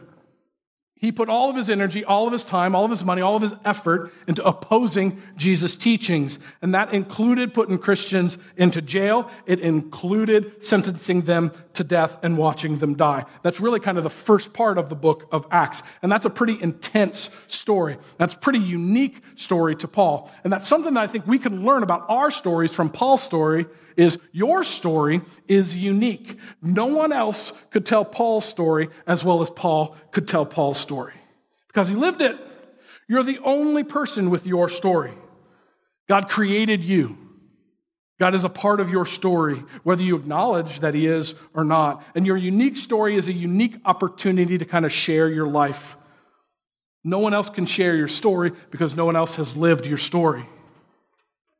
He 1.01 1.11
put 1.11 1.29
all 1.29 1.49
of 1.49 1.55
his 1.55 1.67
energy, 1.67 2.05
all 2.05 2.27
of 2.27 2.31
his 2.31 2.45
time, 2.45 2.75
all 2.75 2.85
of 2.85 2.91
his 2.91 3.03
money, 3.03 3.23
all 3.23 3.35
of 3.35 3.41
his 3.41 3.55
effort 3.65 4.13
into 4.27 4.45
opposing 4.45 5.19
Jesus' 5.35 5.75
teachings. 5.75 6.37
And 6.61 6.75
that 6.75 6.93
included 6.93 7.55
putting 7.55 7.79
Christians 7.79 8.37
into 8.55 8.83
jail. 8.83 9.27
It 9.47 9.59
included 9.61 10.63
sentencing 10.63 11.23
them 11.23 11.53
to 11.73 11.83
death 11.83 12.19
and 12.21 12.37
watching 12.37 12.77
them 12.77 12.95
die. 12.95 13.25
That's 13.41 13.59
really 13.59 13.79
kind 13.79 13.97
of 13.97 14.03
the 14.03 14.11
first 14.11 14.53
part 14.53 14.77
of 14.77 14.89
the 14.89 14.95
book 14.95 15.27
of 15.31 15.47
Acts. 15.49 15.81
And 16.03 16.11
that's 16.11 16.27
a 16.27 16.29
pretty 16.29 16.61
intense 16.61 17.31
story. 17.47 17.97
That's 18.19 18.35
a 18.35 18.37
pretty 18.37 18.59
unique 18.59 19.23
story 19.37 19.75
to 19.77 19.87
Paul. 19.87 20.31
And 20.43 20.53
that's 20.53 20.67
something 20.67 20.93
that 20.93 21.01
I 21.01 21.07
think 21.07 21.25
we 21.25 21.39
can 21.39 21.65
learn 21.65 21.81
about 21.81 22.05
our 22.09 22.29
stories 22.29 22.73
from 22.73 22.91
Paul's 22.91 23.23
story 23.23 23.65
is 23.97 24.17
your 24.31 24.63
story 24.63 25.21
is 25.47 25.77
unique. 25.77 26.37
No 26.61 26.87
one 26.87 27.11
else 27.11 27.53
could 27.71 27.85
tell 27.85 28.05
Paul's 28.05 28.45
story 28.45 28.89
as 29.07 29.23
well 29.23 29.41
as 29.41 29.49
Paul 29.49 29.95
could 30.11 30.27
tell 30.27 30.45
Paul's 30.45 30.79
story 30.79 31.13
because 31.67 31.87
he 31.87 31.95
lived 31.95 32.21
it. 32.21 32.37
You're 33.07 33.23
the 33.23 33.39
only 33.43 33.83
person 33.83 34.29
with 34.29 34.45
your 34.45 34.69
story. 34.69 35.13
God 36.07 36.29
created 36.29 36.83
you. 36.83 37.17
God 38.21 38.35
is 38.35 38.43
a 38.43 38.49
part 38.49 38.79
of 38.79 38.91
your 38.91 39.05
story, 39.05 39.63
whether 39.81 40.03
you 40.03 40.15
acknowledge 40.15 40.81
that 40.81 40.93
He 40.93 41.07
is 41.07 41.33
or 41.55 41.63
not. 41.63 42.03
And 42.13 42.27
your 42.27 42.37
unique 42.37 42.77
story 42.77 43.15
is 43.15 43.27
a 43.27 43.33
unique 43.33 43.77
opportunity 43.83 44.59
to 44.59 44.65
kind 44.65 44.85
of 44.85 44.91
share 44.91 45.27
your 45.27 45.47
life. 45.47 45.97
No 47.03 47.17
one 47.17 47.33
else 47.33 47.49
can 47.49 47.65
share 47.65 47.95
your 47.95 48.07
story 48.07 48.51
because 48.69 48.95
no 48.95 49.05
one 49.05 49.15
else 49.15 49.37
has 49.37 49.57
lived 49.57 49.87
your 49.87 49.97
story. 49.97 50.45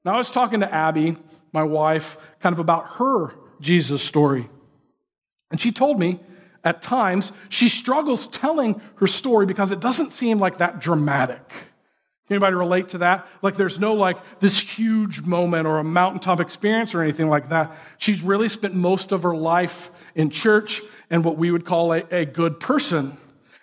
Now, 0.06 0.14
I 0.14 0.18
was 0.18 0.30
talking 0.30 0.60
to 0.60 0.72
Abby 0.72 1.18
my 1.54 1.64
wife, 1.64 2.18
kind 2.40 2.54
of 2.54 2.60
about 2.60 2.88
her 2.98 3.34
Jesus 3.60 4.04
story. 4.04 4.50
And 5.50 5.60
she 5.60 5.72
told 5.72 6.00
me 6.00 6.20
at 6.64 6.82
times 6.82 7.32
she 7.50 7.70
struggles 7.70 8.28
telling 8.28 8.82
her 8.96 9.08
story 9.08 9.46
because 9.46 9.72
it 9.72 9.80
doesn't 9.80 10.12
seem 10.12 10.40
like 10.40 10.58
that 10.58 10.80
dramatic. 10.80 11.42
Anybody 12.30 12.56
relate 12.56 12.90
to 12.90 13.00
that? 13.00 13.28
Like 13.42 13.58
there's 13.58 13.78
no 13.78 13.94
like 13.94 14.18
this 14.40 14.60
huge 14.60 15.22
moment 15.22 15.68
or 15.68 15.80
a 15.80 15.84
mountaintop 15.84 16.40
experience 16.40 16.96
or 16.96 17.02
anything 17.02 17.28
like 17.28 17.50
that. 17.50 17.76
She's 17.98 18.22
really 18.22 18.48
spent 18.48 18.74
most 18.74 19.12
of 19.12 19.24
her 19.24 19.36
life 19.36 19.92
in 20.16 20.30
church 20.30 20.82
and 21.10 21.26
what 21.26 21.38
we 21.38 21.52
would 21.52 21.66
call 21.66 21.92
a, 21.92 22.04
a 22.10 22.26
good 22.26 22.60
person. 22.62 23.18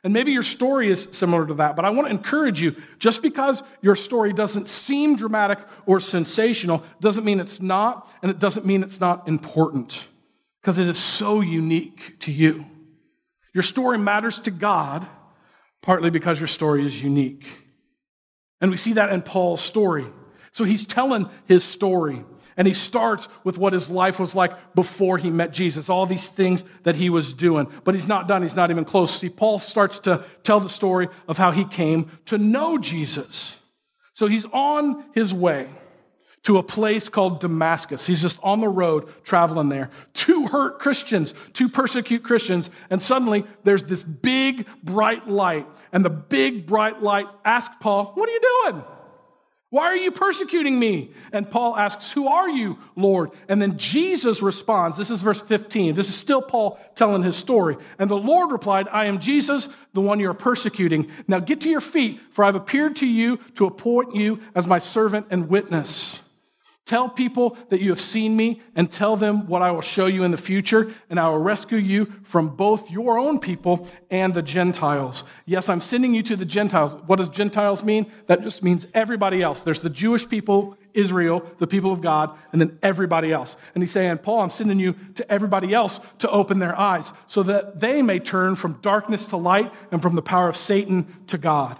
And 0.04 0.12
maybe 0.12 0.32
your 0.32 0.44
story 0.44 0.90
is 0.90 1.08
similar 1.10 1.44
to 1.46 1.54
that, 1.54 1.74
but 1.74 1.84
I 1.84 1.90
want 1.90 2.06
to 2.06 2.14
encourage 2.14 2.62
you 2.62 2.76
just 2.98 3.20
because 3.20 3.62
your 3.82 3.96
story 3.96 4.32
doesn't 4.32 4.68
seem 4.68 5.16
dramatic 5.16 5.58
or 5.86 5.98
sensational 5.98 6.84
doesn't 7.00 7.24
mean 7.24 7.40
it's 7.40 7.60
not, 7.60 8.08
and 8.22 8.30
it 8.30 8.38
doesn't 8.38 8.64
mean 8.64 8.82
it's 8.82 9.00
not 9.00 9.26
important 9.26 10.06
because 10.60 10.78
it 10.78 10.86
is 10.86 10.98
so 10.98 11.40
unique 11.40 12.20
to 12.20 12.32
you. 12.32 12.64
Your 13.54 13.64
story 13.64 13.98
matters 13.98 14.38
to 14.40 14.52
God 14.52 15.06
partly 15.82 16.10
because 16.10 16.38
your 16.40 16.48
story 16.48 16.86
is 16.86 17.02
unique. 17.02 17.46
And 18.60 18.70
we 18.70 18.76
see 18.76 18.94
that 18.94 19.10
in 19.10 19.22
Paul's 19.22 19.60
story. 19.60 20.06
So 20.50 20.64
he's 20.64 20.86
telling 20.86 21.28
his 21.46 21.64
story. 21.64 22.24
And 22.58 22.66
he 22.66 22.74
starts 22.74 23.28
with 23.44 23.56
what 23.56 23.72
his 23.72 23.88
life 23.88 24.18
was 24.18 24.34
like 24.34 24.74
before 24.74 25.16
he 25.16 25.30
met 25.30 25.52
Jesus, 25.52 25.88
all 25.88 26.06
these 26.06 26.26
things 26.26 26.64
that 26.82 26.96
he 26.96 27.08
was 27.08 27.32
doing. 27.32 27.68
But 27.84 27.94
he's 27.94 28.08
not 28.08 28.26
done, 28.26 28.42
he's 28.42 28.56
not 28.56 28.72
even 28.72 28.84
close. 28.84 29.16
See, 29.20 29.28
Paul 29.28 29.60
starts 29.60 30.00
to 30.00 30.24
tell 30.42 30.58
the 30.58 30.68
story 30.68 31.08
of 31.28 31.38
how 31.38 31.52
he 31.52 31.64
came 31.64 32.10
to 32.26 32.36
know 32.36 32.76
Jesus. 32.76 33.56
So 34.12 34.26
he's 34.26 34.44
on 34.46 35.04
his 35.14 35.32
way 35.32 35.68
to 36.42 36.58
a 36.58 36.62
place 36.62 37.08
called 37.08 37.38
Damascus. 37.38 38.06
He's 38.06 38.22
just 38.22 38.40
on 38.42 38.60
the 38.60 38.68
road 38.68 39.08
traveling 39.22 39.68
there 39.68 39.90
to 40.14 40.48
hurt 40.48 40.80
Christians, 40.80 41.34
to 41.52 41.68
persecute 41.68 42.24
Christians. 42.24 42.70
And 42.90 43.00
suddenly 43.00 43.44
there's 43.62 43.84
this 43.84 44.02
big 44.02 44.66
bright 44.82 45.28
light. 45.28 45.66
And 45.92 46.04
the 46.04 46.10
big 46.10 46.66
bright 46.66 47.00
light 47.02 47.26
asks 47.44 47.76
Paul, 47.78 48.06
What 48.14 48.28
are 48.28 48.32
you 48.32 48.40
doing? 48.64 48.82
Why 49.70 49.84
are 49.84 49.96
you 49.96 50.10
persecuting 50.10 50.78
me? 50.78 51.10
And 51.30 51.50
Paul 51.50 51.76
asks, 51.76 52.10
Who 52.12 52.26
are 52.28 52.48
you, 52.48 52.78
Lord? 52.96 53.32
And 53.48 53.60
then 53.60 53.76
Jesus 53.76 54.40
responds. 54.40 54.96
This 54.96 55.10
is 55.10 55.20
verse 55.20 55.42
15. 55.42 55.94
This 55.94 56.08
is 56.08 56.14
still 56.14 56.40
Paul 56.40 56.80
telling 56.94 57.22
his 57.22 57.36
story. 57.36 57.76
And 57.98 58.08
the 58.08 58.16
Lord 58.16 58.50
replied, 58.50 58.88
I 58.90 59.06
am 59.06 59.18
Jesus, 59.18 59.68
the 59.92 60.00
one 60.00 60.20
you 60.20 60.30
are 60.30 60.34
persecuting. 60.34 61.10
Now 61.26 61.40
get 61.40 61.60
to 61.62 61.70
your 61.70 61.82
feet, 61.82 62.18
for 62.32 62.44
I've 62.44 62.54
appeared 62.54 62.96
to 62.96 63.06
you 63.06 63.38
to 63.56 63.66
appoint 63.66 64.14
you 64.14 64.40
as 64.54 64.66
my 64.66 64.78
servant 64.78 65.26
and 65.30 65.50
witness. 65.50 66.22
Tell 66.88 67.10
people 67.10 67.58
that 67.68 67.82
you 67.82 67.90
have 67.90 68.00
seen 68.00 68.34
me 68.34 68.62
and 68.74 68.90
tell 68.90 69.14
them 69.14 69.46
what 69.46 69.60
I 69.60 69.70
will 69.72 69.82
show 69.82 70.06
you 70.06 70.22
in 70.22 70.30
the 70.30 70.38
future, 70.38 70.90
and 71.10 71.20
I 71.20 71.28
will 71.28 71.36
rescue 71.36 71.76
you 71.76 72.06
from 72.22 72.48
both 72.48 72.90
your 72.90 73.18
own 73.18 73.40
people 73.40 73.86
and 74.10 74.32
the 74.32 74.40
Gentiles. 74.40 75.24
Yes, 75.44 75.68
I'm 75.68 75.82
sending 75.82 76.14
you 76.14 76.22
to 76.22 76.34
the 76.34 76.46
Gentiles. 76.46 76.94
What 77.04 77.16
does 77.16 77.28
Gentiles 77.28 77.84
mean? 77.84 78.10
That 78.26 78.40
just 78.40 78.62
means 78.62 78.86
everybody 78.94 79.42
else. 79.42 79.62
There's 79.62 79.82
the 79.82 79.90
Jewish 79.90 80.26
people, 80.26 80.78
Israel, 80.94 81.44
the 81.58 81.66
people 81.66 81.92
of 81.92 82.00
God, 82.00 82.34
and 82.52 82.60
then 82.60 82.78
everybody 82.82 83.34
else. 83.34 83.58
And 83.74 83.82
he's 83.82 83.92
saying, 83.92 84.16
Paul, 84.18 84.40
I'm 84.40 84.48
sending 84.48 84.78
you 84.78 84.94
to 85.16 85.30
everybody 85.30 85.74
else 85.74 86.00
to 86.20 86.30
open 86.30 86.58
their 86.58 86.74
eyes 86.74 87.12
so 87.26 87.42
that 87.42 87.80
they 87.80 88.00
may 88.00 88.18
turn 88.18 88.56
from 88.56 88.78
darkness 88.80 89.26
to 89.26 89.36
light 89.36 89.70
and 89.92 90.00
from 90.00 90.14
the 90.14 90.22
power 90.22 90.48
of 90.48 90.56
Satan 90.56 91.06
to 91.26 91.36
God. 91.36 91.78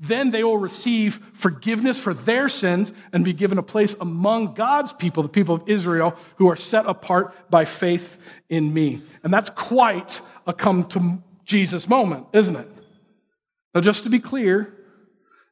Then 0.00 0.30
they 0.30 0.42
will 0.42 0.56
receive 0.56 1.20
forgiveness 1.34 1.98
for 1.98 2.14
their 2.14 2.48
sins 2.48 2.90
and 3.12 3.22
be 3.22 3.34
given 3.34 3.58
a 3.58 3.62
place 3.62 3.94
among 4.00 4.54
God's 4.54 4.94
people, 4.94 5.22
the 5.22 5.28
people 5.28 5.54
of 5.54 5.68
Israel, 5.68 6.16
who 6.36 6.48
are 6.48 6.56
set 6.56 6.86
apart 6.86 7.34
by 7.50 7.66
faith 7.66 8.16
in 8.48 8.72
me. 8.72 9.02
And 9.22 9.32
that's 9.32 9.50
quite 9.50 10.22
a 10.46 10.54
come 10.54 10.84
to 10.88 11.22
Jesus 11.44 11.86
moment, 11.86 12.26
isn't 12.32 12.56
it? 12.56 12.68
Now, 13.74 13.82
just 13.82 14.04
to 14.04 14.10
be 14.10 14.20
clear, 14.20 14.74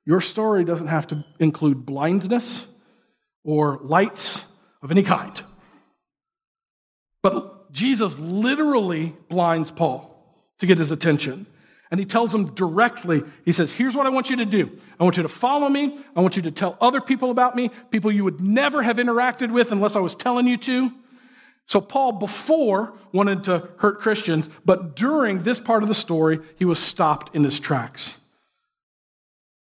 your 0.07 0.23
story 0.23 0.65
doesn't 0.65 0.87
have 0.87 1.07
to 1.09 1.25
include 1.39 1.85
blindness 1.85 2.67
or 3.45 3.79
lights 3.83 4.45
of 4.83 4.91
any 4.91 5.03
kind. 5.03 5.43
But 7.23 7.71
Jesus 7.71 8.19
literally 8.19 9.15
blinds 9.29 9.71
Paul 9.71 10.15
to 10.59 10.67
get 10.67 10.79
his 10.79 10.91
attention. 10.91 11.47
And 11.91 11.99
he 11.99 12.05
tells 12.05 12.33
them 12.33 12.55
directly, 12.55 13.23
he 13.45 13.53
says, 13.53 13.73
Here's 13.73 13.97
what 13.97 14.07
I 14.07 14.11
want 14.11 14.29
you 14.29 14.37
to 14.37 14.45
do. 14.45 14.71
I 15.01 15.05
want 15.05 15.17
you 15.17 15.23
to 15.23 15.29
follow 15.29 15.69
me. 15.69 15.99
I 16.15 16.21
want 16.21 16.37
you 16.37 16.43
to 16.43 16.51
tell 16.51 16.77
other 16.81 17.01
people 17.01 17.31
about 17.31 17.57
me, 17.57 17.71
people 17.91 18.13
you 18.13 18.25
would 18.25 18.41
never 18.41 18.83
have 18.83 18.99
interacted 18.99 19.51
with 19.51 19.73
unless 19.73 19.97
I 19.97 20.01
was 20.01 20.15
telling 20.15 20.47
you 20.47 20.57
to. 20.59 20.93
So, 21.67 21.81
Paul 21.81 22.13
before 22.13 22.95
wanted 23.13 23.45
to 23.45 23.69
hurt 23.79 24.01
Christians, 24.01 24.49
but 24.65 24.97
during 24.97 25.43
this 25.43 25.61
part 25.61 25.83
of 25.83 25.89
the 25.89 25.95
story, 25.95 26.41
he 26.57 26.65
was 26.65 26.79
stopped 26.79 27.35
in 27.35 27.45
his 27.45 27.61
tracks. 27.61 28.17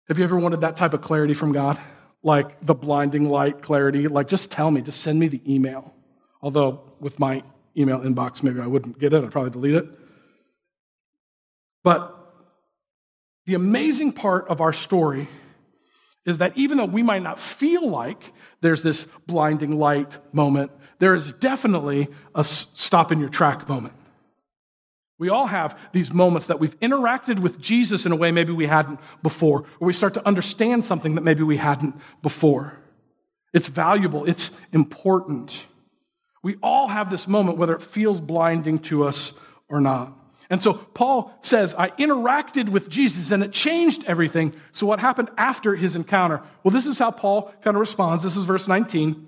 Have 0.08 0.18
you 0.18 0.24
ever 0.24 0.36
wanted 0.36 0.62
that 0.62 0.76
type 0.76 0.94
of 0.94 1.00
clarity 1.00 1.34
from 1.34 1.52
God? 1.52 1.80
Like 2.22 2.64
the 2.64 2.74
blinding 2.74 3.28
light 3.28 3.62
clarity? 3.62 4.08
Like, 4.08 4.28
just 4.28 4.50
tell 4.50 4.70
me, 4.70 4.80
just 4.80 5.00
send 5.00 5.18
me 5.18 5.28
the 5.28 5.40
email. 5.52 5.94
Although, 6.40 6.82
with 7.00 7.18
my 7.18 7.42
email 7.76 8.00
inbox, 8.00 8.42
maybe 8.42 8.60
I 8.60 8.66
wouldn't 8.66 8.98
get 8.98 9.12
it, 9.12 9.24
I'd 9.24 9.30
probably 9.30 9.50
delete 9.50 9.74
it. 9.74 9.86
But 11.84 12.16
the 13.46 13.54
amazing 13.54 14.12
part 14.12 14.48
of 14.48 14.60
our 14.60 14.72
story 14.72 15.28
is 16.24 16.38
that 16.38 16.56
even 16.56 16.78
though 16.78 16.84
we 16.84 17.02
might 17.02 17.22
not 17.22 17.40
feel 17.40 17.88
like 17.88 18.32
there's 18.60 18.82
this 18.82 19.06
blinding 19.26 19.78
light 19.78 20.18
moment, 20.32 20.70
there 21.00 21.14
is 21.14 21.32
definitely 21.32 22.08
a 22.34 22.44
stop 22.44 23.10
in 23.10 23.18
your 23.18 23.28
track 23.28 23.68
moment. 23.68 23.94
We 25.18 25.28
all 25.28 25.46
have 25.46 25.78
these 25.92 26.12
moments 26.12 26.46
that 26.48 26.60
we've 26.60 26.78
interacted 26.80 27.40
with 27.40 27.60
Jesus 27.60 28.06
in 28.06 28.12
a 28.12 28.16
way 28.16 28.30
maybe 28.30 28.52
we 28.52 28.66
hadn't 28.66 29.00
before, 29.22 29.64
or 29.80 29.86
we 29.86 29.92
start 29.92 30.14
to 30.14 30.26
understand 30.26 30.84
something 30.84 31.16
that 31.16 31.20
maybe 31.22 31.42
we 31.42 31.56
hadn't 31.56 31.96
before. 32.22 32.78
It's 33.52 33.68
valuable, 33.68 34.24
it's 34.24 34.50
important. 34.72 35.66
We 36.42 36.56
all 36.62 36.88
have 36.88 37.10
this 37.10 37.28
moment, 37.28 37.58
whether 37.58 37.74
it 37.74 37.82
feels 37.82 38.20
blinding 38.20 38.78
to 38.80 39.04
us 39.04 39.32
or 39.68 39.80
not. 39.80 40.16
And 40.52 40.60
so 40.60 40.74
Paul 40.74 41.32
says, 41.40 41.74
I 41.78 41.88
interacted 41.92 42.68
with 42.68 42.90
Jesus 42.90 43.30
and 43.30 43.42
it 43.42 43.52
changed 43.52 44.04
everything. 44.04 44.54
So, 44.72 44.86
what 44.86 45.00
happened 45.00 45.30
after 45.38 45.74
his 45.74 45.96
encounter? 45.96 46.42
Well, 46.62 46.72
this 46.72 46.84
is 46.86 46.98
how 46.98 47.10
Paul 47.10 47.50
kind 47.62 47.74
of 47.74 47.80
responds. 47.80 48.22
This 48.22 48.36
is 48.36 48.44
verse 48.44 48.68
19. 48.68 49.26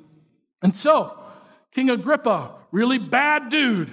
And 0.61 0.77
so, 0.77 1.19
King 1.73 1.89
Agrippa, 1.89 2.51
really 2.73 2.99
bad 2.99 3.49
dude, 3.49 3.91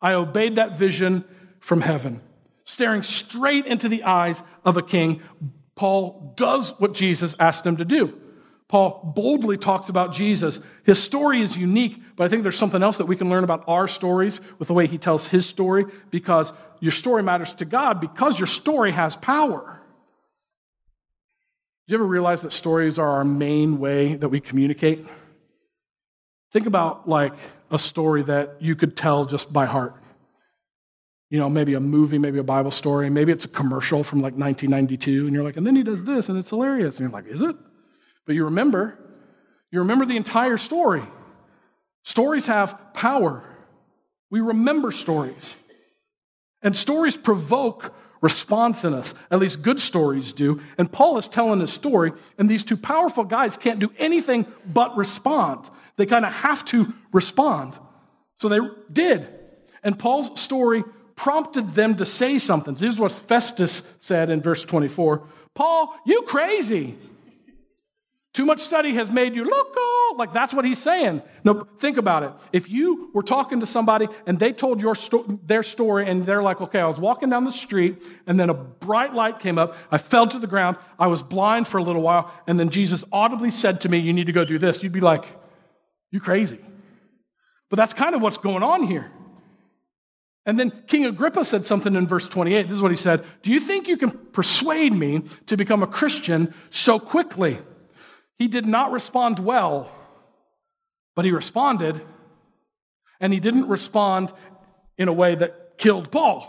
I 0.00 0.12
obeyed 0.12 0.54
that 0.54 0.78
vision 0.78 1.24
from 1.58 1.80
heaven. 1.80 2.20
Staring 2.62 3.02
straight 3.02 3.66
into 3.66 3.88
the 3.88 4.04
eyes 4.04 4.40
of 4.64 4.76
a 4.76 4.82
king, 4.82 5.20
Paul 5.74 6.32
does 6.36 6.78
what 6.78 6.94
Jesus 6.94 7.34
asked 7.40 7.66
him 7.66 7.78
to 7.78 7.84
do. 7.84 8.16
Paul 8.72 9.12
boldly 9.14 9.58
talks 9.58 9.90
about 9.90 10.14
Jesus. 10.14 10.58
His 10.84 10.98
story 10.98 11.42
is 11.42 11.58
unique, 11.58 12.02
but 12.16 12.24
I 12.24 12.28
think 12.28 12.42
there's 12.42 12.56
something 12.56 12.82
else 12.82 12.96
that 12.96 13.04
we 13.04 13.16
can 13.16 13.28
learn 13.28 13.44
about 13.44 13.64
our 13.68 13.86
stories 13.86 14.40
with 14.58 14.68
the 14.68 14.72
way 14.72 14.86
he 14.86 14.96
tells 14.96 15.26
his 15.26 15.44
story 15.44 15.84
because 16.10 16.50
your 16.80 16.90
story 16.90 17.22
matters 17.22 17.52
to 17.56 17.66
God 17.66 18.00
because 18.00 18.40
your 18.40 18.46
story 18.46 18.90
has 18.92 19.14
power. 19.14 19.78
Do 21.86 21.92
you 21.92 21.98
ever 21.98 22.06
realize 22.06 22.40
that 22.40 22.52
stories 22.52 22.98
are 22.98 23.10
our 23.10 23.26
main 23.26 23.78
way 23.78 24.14
that 24.14 24.30
we 24.30 24.40
communicate? 24.40 25.06
Think 26.50 26.64
about 26.64 27.06
like 27.06 27.34
a 27.70 27.78
story 27.78 28.22
that 28.22 28.56
you 28.60 28.74
could 28.74 28.96
tell 28.96 29.26
just 29.26 29.52
by 29.52 29.66
heart. 29.66 30.02
You 31.28 31.38
know, 31.38 31.50
maybe 31.50 31.74
a 31.74 31.80
movie, 31.80 32.16
maybe 32.16 32.38
a 32.38 32.42
Bible 32.42 32.70
story, 32.70 33.10
maybe 33.10 33.32
it's 33.32 33.44
a 33.44 33.48
commercial 33.48 34.02
from 34.02 34.22
like 34.22 34.32
1992, 34.32 35.26
and 35.26 35.34
you're 35.34 35.44
like, 35.44 35.58
and 35.58 35.66
then 35.66 35.76
he 35.76 35.82
does 35.82 36.04
this, 36.04 36.30
and 36.30 36.38
it's 36.38 36.48
hilarious. 36.48 36.98
And 36.98 37.00
you're 37.00 37.10
like, 37.10 37.30
is 37.30 37.42
it? 37.42 37.54
But 38.26 38.34
you 38.34 38.46
remember, 38.46 38.98
you 39.70 39.80
remember 39.80 40.04
the 40.04 40.16
entire 40.16 40.56
story. 40.56 41.02
Stories 42.04 42.46
have 42.46 42.94
power. 42.94 43.42
We 44.30 44.40
remember 44.40 44.92
stories. 44.92 45.56
And 46.62 46.76
stories 46.76 47.16
provoke 47.16 47.94
response 48.20 48.84
in 48.84 48.94
us. 48.94 49.14
At 49.30 49.40
least 49.40 49.62
good 49.62 49.80
stories 49.80 50.32
do. 50.32 50.60
And 50.78 50.90
Paul 50.90 51.18
is 51.18 51.28
telling 51.28 51.60
his 51.60 51.72
story, 51.72 52.12
and 52.38 52.48
these 52.48 52.64
two 52.64 52.76
powerful 52.76 53.24
guys 53.24 53.56
can't 53.56 53.80
do 53.80 53.92
anything 53.98 54.46
but 54.64 54.96
respond. 54.96 55.68
They 55.96 56.06
kind 56.06 56.24
of 56.24 56.32
have 56.32 56.64
to 56.66 56.94
respond. 57.12 57.78
So 58.36 58.48
they 58.48 58.60
did. 58.90 59.28
And 59.82 59.98
Paul's 59.98 60.40
story 60.40 60.84
prompted 61.16 61.74
them 61.74 61.96
to 61.96 62.06
say 62.06 62.38
something. 62.38 62.74
This 62.74 62.94
is 62.94 63.00
what 63.00 63.12
Festus 63.12 63.82
said 63.98 64.30
in 64.30 64.40
verse 64.40 64.64
24 64.64 65.26
Paul, 65.54 65.94
you 66.06 66.22
crazy. 66.22 66.96
Too 68.34 68.46
much 68.46 68.60
study 68.60 68.94
has 68.94 69.10
made 69.10 69.34
you 69.34 69.44
loco. 69.44 70.16
Like 70.16 70.32
that's 70.32 70.54
what 70.54 70.64
he's 70.64 70.78
saying. 70.78 71.22
No, 71.44 71.66
think 71.78 71.98
about 71.98 72.22
it. 72.22 72.32
If 72.52 72.70
you 72.70 73.10
were 73.12 73.22
talking 73.22 73.60
to 73.60 73.66
somebody 73.66 74.08
and 74.26 74.38
they 74.38 74.52
told 74.52 74.80
your 74.80 74.94
sto- 74.94 75.38
their 75.44 75.62
story 75.62 76.08
and 76.08 76.24
they're 76.24 76.42
like, 76.42 76.60
okay, 76.62 76.80
I 76.80 76.86
was 76.86 76.98
walking 76.98 77.28
down 77.28 77.44
the 77.44 77.52
street 77.52 78.02
and 78.26 78.40
then 78.40 78.48
a 78.48 78.54
bright 78.54 79.12
light 79.12 79.40
came 79.40 79.58
up. 79.58 79.76
I 79.90 79.98
fell 79.98 80.26
to 80.28 80.38
the 80.38 80.46
ground. 80.46 80.78
I 80.98 81.08
was 81.08 81.22
blind 81.22 81.68
for 81.68 81.76
a 81.76 81.82
little 81.82 82.00
while. 82.00 82.32
And 82.46 82.58
then 82.58 82.70
Jesus 82.70 83.04
audibly 83.12 83.50
said 83.50 83.82
to 83.82 83.90
me, 83.90 83.98
you 83.98 84.14
need 84.14 84.26
to 84.26 84.32
go 84.32 84.46
do 84.46 84.58
this. 84.58 84.82
You'd 84.82 84.92
be 84.92 85.00
like, 85.00 85.24
you 86.10 86.18
crazy. 86.18 86.58
But 87.68 87.76
that's 87.76 87.92
kind 87.92 88.14
of 88.14 88.22
what's 88.22 88.38
going 88.38 88.62
on 88.62 88.84
here. 88.84 89.10
And 90.46 90.58
then 90.58 90.72
King 90.86 91.04
Agrippa 91.04 91.44
said 91.44 91.66
something 91.66 91.94
in 91.94 92.06
verse 92.06 92.28
28. 92.28 92.62
This 92.62 92.76
is 92.76 92.82
what 92.82 92.90
he 92.90 92.96
said 92.96 93.24
Do 93.42 93.50
you 93.50 93.60
think 93.60 93.88
you 93.88 93.98
can 93.98 94.10
persuade 94.10 94.94
me 94.94 95.22
to 95.46 95.56
become 95.56 95.82
a 95.82 95.86
Christian 95.86 96.54
so 96.70 96.98
quickly? 96.98 97.58
He 98.42 98.48
did 98.48 98.66
not 98.66 98.90
respond 98.90 99.38
well, 99.38 99.88
but 101.14 101.24
he 101.24 101.30
responded, 101.30 102.00
and 103.20 103.32
he 103.32 103.38
didn't 103.38 103.68
respond 103.68 104.32
in 104.98 105.06
a 105.06 105.12
way 105.12 105.36
that 105.36 105.78
killed 105.78 106.10
Paul. 106.10 106.42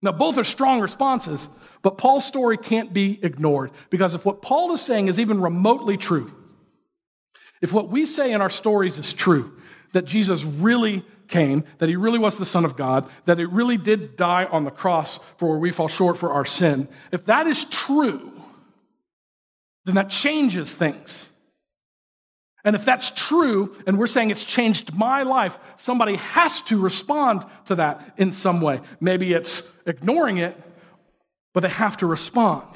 Now, 0.00 0.12
both 0.12 0.38
are 0.38 0.44
strong 0.44 0.80
responses, 0.80 1.50
but 1.82 1.98
Paul's 1.98 2.24
story 2.24 2.56
can't 2.56 2.90
be 2.90 3.22
ignored 3.22 3.70
because 3.90 4.14
if 4.14 4.24
what 4.24 4.40
Paul 4.40 4.72
is 4.72 4.80
saying 4.80 5.08
is 5.08 5.20
even 5.20 5.42
remotely 5.42 5.98
true, 5.98 6.32
if 7.60 7.70
what 7.70 7.90
we 7.90 8.06
say 8.06 8.32
in 8.32 8.40
our 8.40 8.48
stories 8.48 8.98
is 8.98 9.12
true, 9.12 9.52
that 9.92 10.06
Jesus 10.06 10.42
really 10.42 11.04
came, 11.28 11.64
that 11.80 11.90
he 11.90 11.96
really 11.96 12.18
was 12.18 12.38
the 12.38 12.46
Son 12.46 12.64
of 12.64 12.76
God, 12.76 13.10
that 13.26 13.38
he 13.38 13.44
really 13.44 13.76
did 13.76 14.16
die 14.16 14.46
on 14.46 14.64
the 14.64 14.70
cross 14.70 15.20
for 15.36 15.50
where 15.50 15.58
we 15.58 15.70
fall 15.70 15.88
short 15.88 16.16
for 16.16 16.32
our 16.32 16.46
sin, 16.46 16.88
if 17.10 17.26
that 17.26 17.46
is 17.46 17.66
true, 17.66 18.31
then 19.84 19.96
that 19.96 20.10
changes 20.10 20.72
things. 20.72 21.28
And 22.64 22.76
if 22.76 22.84
that's 22.84 23.10
true, 23.10 23.74
and 23.86 23.98
we're 23.98 24.06
saying 24.06 24.30
it's 24.30 24.44
changed 24.44 24.94
my 24.94 25.24
life, 25.24 25.58
somebody 25.76 26.16
has 26.16 26.60
to 26.62 26.78
respond 26.78 27.44
to 27.66 27.74
that 27.74 28.14
in 28.16 28.30
some 28.30 28.60
way. 28.60 28.80
Maybe 29.00 29.32
it's 29.32 29.64
ignoring 29.84 30.38
it, 30.38 30.56
but 31.52 31.60
they 31.60 31.68
have 31.68 31.96
to 31.98 32.06
respond. 32.06 32.68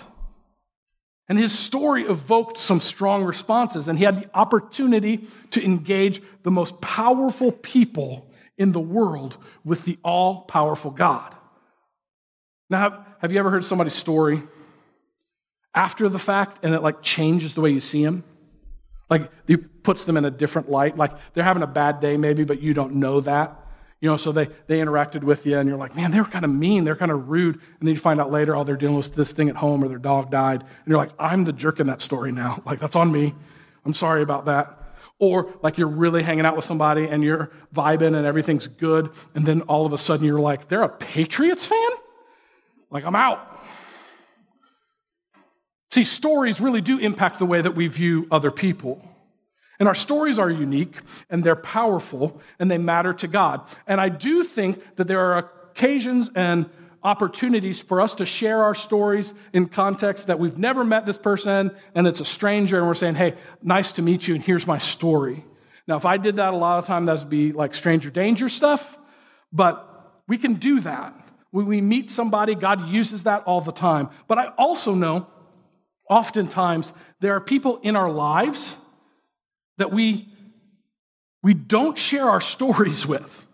And 1.28 1.38
his 1.38 1.56
story 1.56 2.02
evoked 2.02 2.58
some 2.58 2.80
strong 2.80 3.24
responses, 3.24 3.86
and 3.88 3.98
he 3.98 4.04
had 4.04 4.22
the 4.22 4.30
opportunity 4.34 5.28
to 5.52 5.64
engage 5.64 6.22
the 6.42 6.50
most 6.50 6.80
powerful 6.80 7.52
people 7.52 8.28
in 8.58 8.72
the 8.72 8.80
world 8.80 9.36
with 9.64 9.84
the 9.84 9.98
all 10.02 10.42
powerful 10.42 10.90
God. 10.90 11.34
Now, 12.70 13.06
have 13.20 13.32
you 13.32 13.38
ever 13.38 13.50
heard 13.50 13.64
somebody's 13.64 13.94
story 13.94 14.42
after 15.76 16.08
the 16.08 16.18
fact 16.18 16.64
and 16.64 16.74
it 16.74 16.82
like 16.82 17.02
changes 17.02 17.54
the 17.54 17.60
way 17.60 17.70
you 17.70 17.80
see 17.80 18.02
them. 18.02 18.24
Like 19.08 19.30
it 19.46 19.84
puts 19.84 20.06
them 20.06 20.16
in 20.16 20.24
a 20.24 20.30
different 20.30 20.70
light. 20.70 20.96
Like 20.96 21.12
they're 21.34 21.44
having 21.44 21.62
a 21.62 21.68
bad 21.68 22.00
day 22.00 22.16
maybe, 22.16 22.42
but 22.42 22.60
you 22.60 22.74
don't 22.74 22.94
know 22.94 23.20
that. 23.20 23.62
You 24.00 24.10
know, 24.10 24.16
so 24.16 24.32
they, 24.32 24.46
they 24.66 24.80
interacted 24.80 25.22
with 25.22 25.46
you 25.46 25.58
and 25.58 25.68
you're 25.68 25.78
like, 25.78 25.94
man, 25.94 26.10
they 26.10 26.20
were 26.20 26.26
kind 26.26 26.44
of 26.44 26.50
mean. 26.50 26.84
They're 26.84 26.96
kind 26.96 27.10
of 27.10 27.28
rude. 27.28 27.54
And 27.54 27.88
then 27.88 27.94
you 27.94 28.00
find 28.00 28.20
out 28.20 28.30
later, 28.30 28.56
oh, 28.56 28.64
they're 28.64 28.76
dealing 28.76 28.96
with 28.96 29.14
this 29.14 29.32
thing 29.32 29.48
at 29.48 29.56
home 29.56 29.82
or 29.82 29.88
their 29.88 29.98
dog 29.98 30.30
died. 30.30 30.60
And 30.60 30.86
you're 30.86 30.98
like, 30.98 31.12
I'm 31.18 31.44
the 31.44 31.52
jerk 31.52 31.78
in 31.78 31.86
that 31.86 32.02
story 32.02 32.32
now. 32.32 32.62
Like 32.66 32.80
that's 32.80 32.96
on 32.96 33.12
me. 33.12 33.34
I'm 33.84 33.94
sorry 33.94 34.22
about 34.22 34.46
that. 34.46 34.82
Or 35.18 35.54
like 35.62 35.78
you're 35.78 35.88
really 35.88 36.22
hanging 36.22 36.44
out 36.44 36.56
with 36.56 36.64
somebody 36.64 37.06
and 37.06 37.22
you're 37.22 37.50
vibing 37.74 38.16
and 38.16 38.26
everything's 38.26 38.66
good. 38.66 39.10
And 39.34 39.46
then 39.46 39.62
all 39.62 39.86
of 39.86 39.92
a 39.92 39.98
sudden 39.98 40.26
you're 40.26 40.40
like, 40.40 40.68
they're 40.68 40.82
a 40.82 40.88
Patriots 40.88 41.64
fan? 41.64 41.90
Like 42.90 43.04
I'm 43.04 43.16
out. 43.16 43.55
See, 45.96 46.04
stories 46.04 46.60
really 46.60 46.82
do 46.82 46.98
impact 46.98 47.38
the 47.38 47.46
way 47.46 47.58
that 47.58 47.74
we 47.74 47.86
view 47.86 48.26
other 48.30 48.50
people. 48.50 49.02
And 49.78 49.88
our 49.88 49.94
stories 49.94 50.38
are 50.38 50.50
unique 50.50 50.94
and 51.30 51.42
they're 51.42 51.56
powerful 51.56 52.38
and 52.58 52.70
they 52.70 52.76
matter 52.76 53.14
to 53.14 53.26
God. 53.26 53.62
And 53.86 53.98
I 53.98 54.10
do 54.10 54.44
think 54.44 54.96
that 54.96 55.08
there 55.08 55.20
are 55.20 55.50
occasions 55.72 56.28
and 56.34 56.68
opportunities 57.02 57.80
for 57.80 58.02
us 58.02 58.12
to 58.16 58.26
share 58.26 58.62
our 58.62 58.74
stories 58.74 59.32
in 59.54 59.68
context 59.68 60.26
that 60.26 60.38
we've 60.38 60.58
never 60.58 60.84
met 60.84 61.06
this 61.06 61.16
person 61.16 61.74
and 61.94 62.06
it's 62.06 62.20
a 62.20 62.26
stranger 62.26 62.76
and 62.76 62.86
we're 62.86 62.92
saying, 62.92 63.14
hey, 63.14 63.32
nice 63.62 63.92
to 63.92 64.02
meet 64.02 64.28
you 64.28 64.34
and 64.34 64.44
here's 64.44 64.66
my 64.66 64.76
story. 64.76 65.46
Now, 65.88 65.96
if 65.96 66.04
I 66.04 66.18
did 66.18 66.36
that 66.36 66.52
a 66.52 66.58
lot 66.58 66.78
of 66.78 66.84
time, 66.84 67.06
that 67.06 67.20
would 67.20 67.30
be 67.30 67.52
like 67.52 67.72
stranger 67.72 68.10
danger 68.10 68.50
stuff, 68.50 68.98
but 69.50 70.12
we 70.28 70.36
can 70.36 70.56
do 70.56 70.80
that. 70.80 71.14
When 71.52 71.64
we 71.64 71.80
meet 71.80 72.10
somebody, 72.10 72.54
God 72.54 72.86
uses 72.90 73.22
that 73.22 73.44
all 73.44 73.62
the 73.62 73.72
time. 73.72 74.10
But 74.28 74.36
I 74.36 74.48
also 74.58 74.92
know 74.92 75.28
oftentimes 76.08 76.92
there 77.20 77.34
are 77.34 77.40
people 77.40 77.78
in 77.78 77.96
our 77.96 78.10
lives 78.10 78.74
that 79.78 79.92
we, 79.92 80.28
we 81.42 81.54
don't 81.54 81.98
share 81.98 82.28
our 82.28 82.40
stories 82.40 83.06
with. 83.06 83.46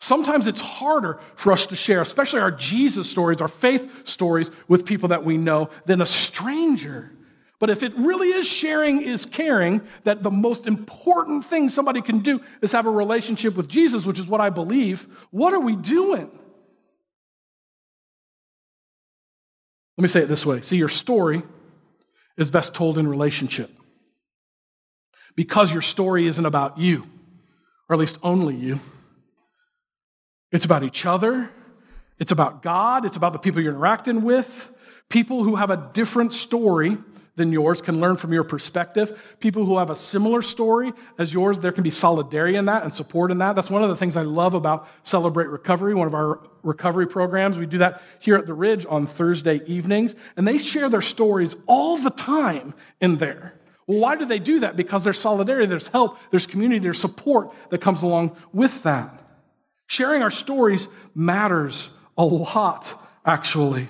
Sometimes 0.00 0.46
it's 0.46 0.60
harder 0.60 1.18
for 1.34 1.50
us 1.50 1.64
to 1.66 1.76
share, 1.76 2.02
especially 2.02 2.40
our 2.40 2.50
Jesus 2.50 3.08
stories, 3.08 3.40
our 3.40 3.48
faith 3.48 4.06
stories, 4.06 4.50
with 4.68 4.84
people 4.84 5.08
that 5.08 5.24
we 5.24 5.38
know 5.38 5.70
than 5.86 6.02
a 6.02 6.06
stranger. 6.06 7.10
But 7.58 7.70
if 7.70 7.82
it 7.82 7.94
really 7.96 8.28
is 8.28 8.46
sharing 8.46 9.00
is 9.00 9.24
caring, 9.24 9.80
that 10.02 10.22
the 10.22 10.30
most 10.30 10.66
important 10.66 11.46
thing 11.46 11.70
somebody 11.70 12.02
can 12.02 12.18
do 12.18 12.42
is 12.60 12.72
have 12.72 12.86
a 12.86 12.90
relationship 12.90 13.56
with 13.56 13.68
Jesus, 13.68 14.04
which 14.04 14.18
is 14.18 14.26
what 14.26 14.42
I 14.42 14.50
believe, 14.50 15.06
what 15.30 15.54
are 15.54 15.60
we 15.60 15.74
doing? 15.74 16.30
Let 19.96 20.02
me 20.02 20.08
say 20.08 20.20
it 20.20 20.26
this 20.26 20.44
way 20.44 20.60
see, 20.60 20.76
your 20.76 20.88
story 20.88 21.42
is 22.36 22.50
best 22.50 22.74
told 22.74 22.98
in 22.98 23.06
relationship. 23.06 23.70
Because 25.36 25.72
your 25.72 25.82
story 25.82 26.26
isn't 26.26 26.46
about 26.46 26.78
you, 26.78 27.06
or 27.88 27.94
at 27.94 28.00
least 28.00 28.18
only 28.22 28.54
you. 28.54 28.80
It's 30.52 30.64
about 30.64 30.84
each 30.84 31.06
other, 31.06 31.50
it's 32.18 32.32
about 32.32 32.62
God, 32.62 33.04
it's 33.04 33.16
about 33.16 33.32
the 33.32 33.38
people 33.38 33.60
you're 33.60 33.72
interacting 33.72 34.22
with. 34.22 34.70
People 35.08 35.44
who 35.44 35.56
have 35.56 35.70
a 35.70 35.90
different 35.92 36.32
story 36.32 36.96
than 37.36 37.50
yours 37.50 37.82
can 37.82 38.00
learn 38.00 38.16
from 38.16 38.32
your 38.32 38.44
perspective. 38.44 39.36
People 39.40 39.64
who 39.64 39.78
have 39.78 39.90
a 39.90 39.96
similar 39.96 40.40
story 40.40 40.92
as 41.18 41.32
yours, 41.32 41.58
there 41.58 41.72
can 41.72 41.82
be 41.82 41.90
solidarity 41.90 42.56
in 42.56 42.66
that 42.66 42.84
and 42.84 42.94
support 42.94 43.30
in 43.30 43.38
that. 43.38 43.56
That's 43.56 43.70
one 43.70 43.82
of 43.82 43.88
the 43.88 43.96
things 43.96 44.16
I 44.16 44.22
love 44.22 44.54
about 44.54 44.86
Celebrate 45.02 45.48
Recovery, 45.48 45.94
one 45.94 46.06
of 46.06 46.14
our 46.14 46.40
recovery 46.62 47.06
programs. 47.06 47.58
We 47.58 47.66
do 47.66 47.78
that 47.78 48.02
here 48.20 48.36
at 48.36 48.46
the 48.46 48.54
Ridge 48.54 48.86
on 48.88 49.06
Thursday 49.06 49.62
evenings, 49.66 50.14
and 50.36 50.46
they 50.46 50.58
share 50.58 50.88
their 50.88 51.02
stories 51.02 51.56
all 51.66 51.96
the 51.98 52.10
time 52.10 52.74
in 53.00 53.16
there. 53.16 53.54
Well, 53.86 53.98
why 53.98 54.16
do 54.16 54.24
they 54.24 54.38
do 54.38 54.60
that? 54.60 54.76
Because 54.76 55.04
there's 55.04 55.18
solidarity, 55.18 55.66
there's 55.66 55.88
help, 55.88 56.18
there's 56.30 56.46
community, 56.46 56.78
there's 56.78 57.00
support 57.00 57.52
that 57.70 57.80
comes 57.80 58.02
along 58.02 58.36
with 58.52 58.82
that. 58.84 59.20
Sharing 59.86 60.22
our 60.22 60.30
stories 60.30 60.88
matters 61.14 61.90
a 62.16 62.24
lot, 62.24 62.98
actually. 63.26 63.88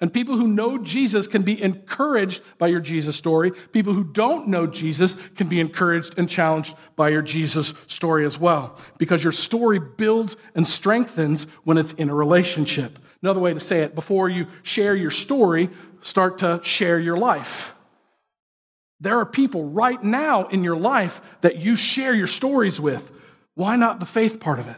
And 0.00 0.12
people 0.12 0.36
who 0.36 0.48
know 0.48 0.78
Jesus 0.78 1.26
can 1.26 1.42
be 1.42 1.62
encouraged 1.62 2.42
by 2.58 2.66
your 2.66 2.80
Jesus 2.80 3.16
story. 3.16 3.52
People 3.72 3.92
who 3.92 4.04
don't 4.04 4.48
know 4.48 4.66
Jesus 4.66 5.16
can 5.36 5.48
be 5.48 5.60
encouraged 5.60 6.14
and 6.18 6.28
challenged 6.28 6.74
by 6.96 7.10
your 7.10 7.22
Jesus 7.22 7.72
story 7.86 8.26
as 8.26 8.38
well. 8.38 8.76
Because 8.98 9.22
your 9.22 9.32
story 9.32 9.78
builds 9.78 10.36
and 10.54 10.66
strengthens 10.66 11.44
when 11.62 11.78
it's 11.78 11.92
in 11.92 12.10
a 12.10 12.14
relationship. 12.14 12.98
Another 13.22 13.40
way 13.40 13.54
to 13.54 13.60
say 13.60 13.82
it, 13.82 13.94
before 13.94 14.28
you 14.28 14.48
share 14.62 14.94
your 14.94 15.12
story, 15.12 15.70
start 16.00 16.38
to 16.38 16.60
share 16.62 16.98
your 16.98 17.16
life. 17.16 17.74
There 19.00 19.18
are 19.18 19.26
people 19.26 19.68
right 19.70 20.02
now 20.02 20.48
in 20.48 20.64
your 20.64 20.76
life 20.76 21.20
that 21.40 21.56
you 21.58 21.76
share 21.76 22.14
your 22.14 22.26
stories 22.26 22.80
with. 22.80 23.10
Why 23.54 23.76
not 23.76 24.00
the 24.00 24.06
faith 24.06 24.40
part 24.40 24.58
of 24.58 24.68
it? 24.68 24.76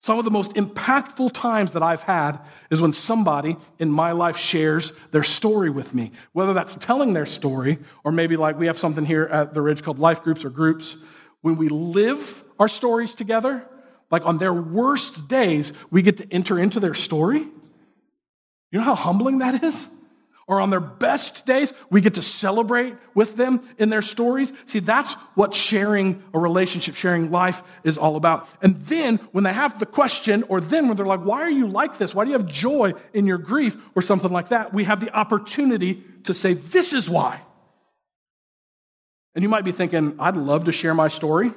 Some 0.00 0.18
of 0.18 0.24
the 0.24 0.30
most 0.30 0.52
impactful 0.52 1.32
times 1.32 1.72
that 1.72 1.82
I've 1.82 2.04
had 2.04 2.38
is 2.70 2.80
when 2.80 2.92
somebody 2.92 3.56
in 3.78 3.90
my 3.90 4.12
life 4.12 4.36
shares 4.36 4.92
their 5.10 5.24
story 5.24 5.70
with 5.70 5.92
me, 5.92 6.12
whether 6.32 6.52
that's 6.52 6.76
telling 6.76 7.14
their 7.14 7.26
story 7.26 7.78
or 8.04 8.12
maybe 8.12 8.36
like 8.36 8.58
we 8.58 8.66
have 8.66 8.78
something 8.78 9.04
here 9.04 9.24
at 9.24 9.54
the 9.54 9.60
Ridge 9.60 9.82
called 9.82 9.98
life 9.98 10.22
groups 10.22 10.44
or 10.44 10.50
groups. 10.50 10.96
When 11.40 11.56
we 11.56 11.68
live 11.68 12.44
our 12.60 12.68
stories 12.68 13.14
together, 13.16 13.66
like 14.10 14.24
on 14.24 14.38
their 14.38 14.54
worst 14.54 15.26
days, 15.26 15.72
we 15.90 16.02
get 16.02 16.18
to 16.18 16.32
enter 16.32 16.58
into 16.58 16.78
their 16.78 16.94
story. 16.94 17.40
You 17.40 18.78
know 18.78 18.82
how 18.82 18.94
humbling 18.94 19.38
that 19.38 19.64
is? 19.64 19.88
Or 20.48 20.60
on 20.60 20.70
their 20.70 20.80
best 20.80 21.44
days, 21.44 21.74
we 21.90 22.00
get 22.00 22.14
to 22.14 22.22
celebrate 22.22 22.96
with 23.14 23.36
them 23.36 23.60
in 23.76 23.90
their 23.90 24.02
stories. 24.02 24.52
See, 24.64 24.80
that's 24.80 25.12
what 25.34 25.54
sharing 25.54 26.22
a 26.32 26.38
relationship, 26.38 26.94
sharing 26.96 27.30
life 27.30 27.62
is 27.84 27.98
all 27.98 28.16
about. 28.16 28.48
And 28.62 28.80
then 28.80 29.18
when 29.32 29.44
they 29.44 29.52
have 29.52 29.78
the 29.78 29.86
question, 29.86 30.42
or 30.48 30.60
then 30.60 30.88
when 30.88 30.96
they're 30.96 31.06
like, 31.06 31.20
why 31.20 31.42
are 31.42 31.50
you 31.50 31.68
like 31.68 31.98
this? 31.98 32.14
Why 32.14 32.24
do 32.24 32.30
you 32.30 32.38
have 32.38 32.46
joy 32.46 32.94
in 33.12 33.26
your 33.26 33.38
grief? 33.38 33.76
Or 33.94 34.00
something 34.00 34.32
like 34.32 34.48
that, 34.48 34.72
we 34.72 34.84
have 34.84 35.00
the 35.00 35.14
opportunity 35.14 36.02
to 36.24 36.32
say, 36.32 36.54
this 36.54 36.94
is 36.94 37.10
why. 37.10 37.42
And 39.34 39.42
you 39.42 39.50
might 39.50 39.64
be 39.64 39.72
thinking, 39.72 40.16
I'd 40.18 40.36
love 40.36 40.64
to 40.64 40.72
share 40.72 40.94
my 40.94 41.08
story. 41.08 41.52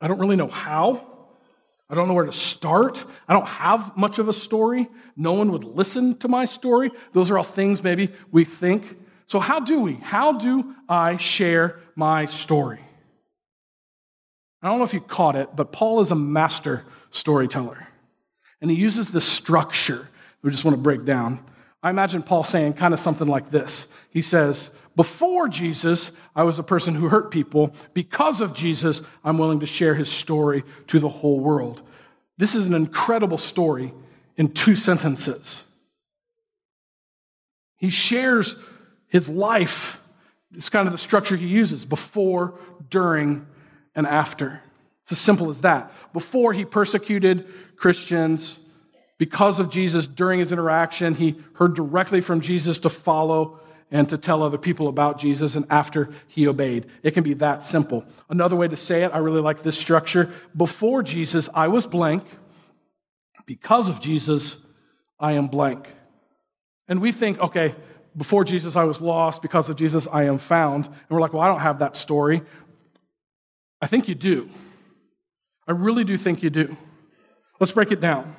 I 0.00 0.08
don't 0.08 0.18
really 0.18 0.36
know 0.36 0.48
how. 0.48 1.15
I 1.88 1.94
don't 1.94 2.08
know 2.08 2.14
where 2.14 2.26
to 2.26 2.32
start. 2.32 3.04
I 3.28 3.32
don't 3.32 3.46
have 3.46 3.96
much 3.96 4.18
of 4.18 4.28
a 4.28 4.32
story. 4.32 4.88
No 5.16 5.34
one 5.34 5.52
would 5.52 5.64
listen 5.64 6.16
to 6.18 6.28
my 6.28 6.44
story. 6.44 6.90
Those 7.12 7.30
are 7.30 7.38
all 7.38 7.44
things 7.44 7.82
maybe 7.82 8.12
we 8.32 8.44
think. 8.44 8.98
So, 9.26 9.38
how 9.38 9.60
do 9.60 9.80
we? 9.80 9.94
How 9.94 10.32
do 10.32 10.74
I 10.88 11.16
share 11.16 11.80
my 11.94 12.26
story? 12.26 12.80
I 14.62 14.68
don't 14.68 14.78
know 14.78 14.84
if 14.84 14.94
you 14.94 15.00
caught 15.00 15.36
it, 15.36 15.54
but 15.54 15.70
Paul 15.70 16.00
is 16.00 16.10
a 16.10 16.16
master 16.16 16.84
storyteller. 17.10 17.86
And 18.60 18.70
he 18.70 18.76
uses 18.76 19.10
this 19.10 19.24
structure 19.24 20.08
we 20.46 20.52
just 20.52 20.64
want 20.64 20.76
to 20.76 20.80
break 20.80 21.04
down. 21.04 21.44
I 21.82 21.90
imagine 21.90 22.22
Paul 22.22 22.44
saying 22.44 22.74
kind 22.74 22.94
of 22.94 23.00
something 23.00 23.26
like 23.26 23.50
this. 23.50 23.88
He 24.10 24.22
says, 24.22 24.70
before 24.96 25.46
Jesus, 25.46 26.10
I 26.34 26.44
was 26.44 26.58
a 26.58 26.62
person 26.62 26.94
who 26.94 27.08
hurt 27.08 27.30
people. 27.30 27.74
Because 27.92 28.40
of 28.40 28.54
Jesus, 28.54 29.02
I'm 29.22 29.36
willing 29.36 29.60
to 29.60 29.66
share 29.66 29.94
his 29.94 30.10
story 30.10 30.64
to 30.86 30.98
the 30.98 31.08
whole 31.08 31.38
world. 31.38 31.82
This 32.38 32.54
is 32.54 32.64
an 32.64 32.74
incredible 32.74 33.38
story 33.38 33.92
in 34.36 34.48
two 34.48 34.74
sentences. 34.74 35.64
He 37.76 37.90
shares 37.90 38.56
his 39.08 39.28
life. 39.28 40.00
It's 40.54 40.70
kind 40.70 40.88
of 40.88 40.92
the 40.92 40.98
structure 40.98 41.36
he 41.36 41.46
uses 41.46 41.84
before, 41.84 42.58
during, 42.88 43.46
and 43.94 44.06
after. 44.06 44.62
It's 45.02 45.12
as 45.12 45.18
simple 45.18 45.50
as 45.50 45.60
that. 45.60 45.92
Before, 46.14 46.54
he 46.54 46.64
persecuted 46.64 47.46
Christians. 47.76 48.58
Because 49.18 49.60
of 49.60 49.70
Jesus, 49.70 50.06
during 50.06 50.40
his 50.40 50.52
interaction, 50.52 51.14
he 51.14 51.36
heard 51.54 51.74
directly 51.74 52.22
from 52.22 52.40
Jesus 52.40 52.78
to 52.80 52.90
follow 52.90 53.60
and 53.90 54.08
to 54.08 54.18
tell 54.18 54.42
other 54.42 54.58
people 54.58 54.88
about 54.88 55.18
Jesus 55.18 55.54
and 55.54 55.64
after 55.70 56.10
he 56.26 56.48
obeyed. 56.48 56.86
It 57.02 57.12
can 57.12 57.22
be 57.22 57.34
that 57.34 57.62
simple. 57.62 58.04
Another 58.28 58.56
way 58.56 58.68
to 58.68 58.76
say 58.76 59.04
it, 59.04 59.12
I 59.12 59.18
really 59.18 59.40
like 59.40 59.62
this 59.62 59.78
structure. 59.78 60.30
Before 60.56 61.02
Jesus, 61.02 61.48
I 61.54 61.68
was 61.68 61.86
blank. 61.86 62.24
Because 63.46 63.88
of 63.88 64.00
Jesus, 64.00 64.56
I 65.20 65.32
am 65.32 65.46
blank. 65.46 65.92
And 66.88 67.00
we 67.00 67.12
think, 67.12 67.38
okay, 67.38 67.74
before 68.16 68.44
Jesus, 68.44 68.74
I 68.74 68.84
was 68.84 69.00
lost. 69.00 69.40
Because 69.40 69.68
of 69.68 69.76
Jesus, 69.76 70.08
I 70.10 70.24
am 70.24 70.38
found. 70.38 70.86
And 70.86 70.94
we're 71.08 71.20
like, 71.20 71.32
well, 71.32 71.42
I 71.42 71.48
don't 71.48 71.60
have 71.60 71.78
that 71.78 71.94
story. 71.94 72.42
I 73.80 73.86
think 73.86 74.08
you 74.08 74.16
do. 74.16 74.50
I 75.68 75.72
really 75.72 76.02
do 76.04 76.16
think 76.16 76.42
you 76.42 76.50
do. 76.50 76.76
Let's 77.60 77.72
break 77.72 77.92
it 77.92 78.00
down. 78.00 78.34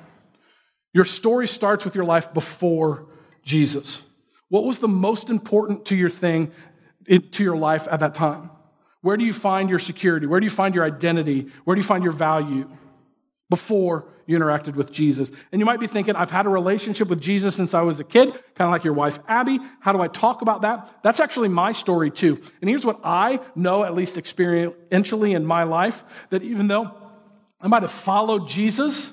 Your 0.92 1.04
story 1.04 1.48
starts 1.48 1.84
with 1.84 1.94
your 1.94 2.04
life 2.04 2.34
before 2.34 3.06
Jesus. 3.42 4.02
What 4.48 4.64
was 4.64 4.78
the 4.78 4.88
most 4.88 5.30
important 5.30 5.86
to 5.86 5.96
your 5.96 6.10
thing, 6.10 6.52
to 7.08 7.42
your 7.42 7.56
life 7.56 7.86
at 7.90 8.00
that 8.00 8.14
time? 8.14 8.50
Where 9.00 9.16
do 9.16 9.24
you 9.24 9.32
find 9.32 9.70
your 9.70 9.78
security? 9.78 10.26
Where 10.26 10.40
do 10.40 10.44
you 10.44 10.50
find 10.50 10.74
your 10.74 10.84
identity? 10.84 11.48
Where 11.64 11.74
do 11.74 11.80
you 11.80 11.86
find 11.86 12.02
your 12.02 12.12
value 12.12 12.68
before 13.48 14.06
you 14.26 14.36
interacted 14.38 14.74
with 14.74 14.90
Jesus? 14.90 15.30
And 15.52 15.60
you 15.60 15.66
might 15.66 15.80
be 15.80 15.86
thinking, 15.86 16.16
I've 16.16 16.30
had 16.30 16.46
a 16.46 16.48
relationship 16.48 17.08
with 17.08 17.20
Jesus 17.20 17.54
since 17.54 17.74
I 17.74 17.82
was 17.82 18.00
a 18.00 18.04
kid, 18.04 18.32
kind 18.54 18.66
of 18.66 18.70
like 18.70 18.84
your 18.84 18.94
wife, 18.94 19.18
Abby. 19.28 19.60
How 19.80 19.92
do 19.92 20.00
I 20.00 20.08
talk 20.08 20.42
about 20.42 20.62
that? 20.62 20.98
That's 21.02 21.20
actually 21.20 21.48
my 21.48 21.72
story 21.72 22.10
too. 22.10 22.40
And 22.60 22.68
here's 22.68 22.84
what 22.84 23.00
I 23.04 23.40
know, 23.54 23.84
at 23.84 23.94
least 23.94 24.16
experientially 24.16 25.34
in 25.36 25.46
my 25.46 25.62
life, 25.62 26.04
that 26.30 26.42
even 26.42 26.66
though 26.66 26.90
I 27.60 27.68
might 27.68 27.82
have 27.82 27.92
followed 27.92 28.48
Jesus, 28.48 29.12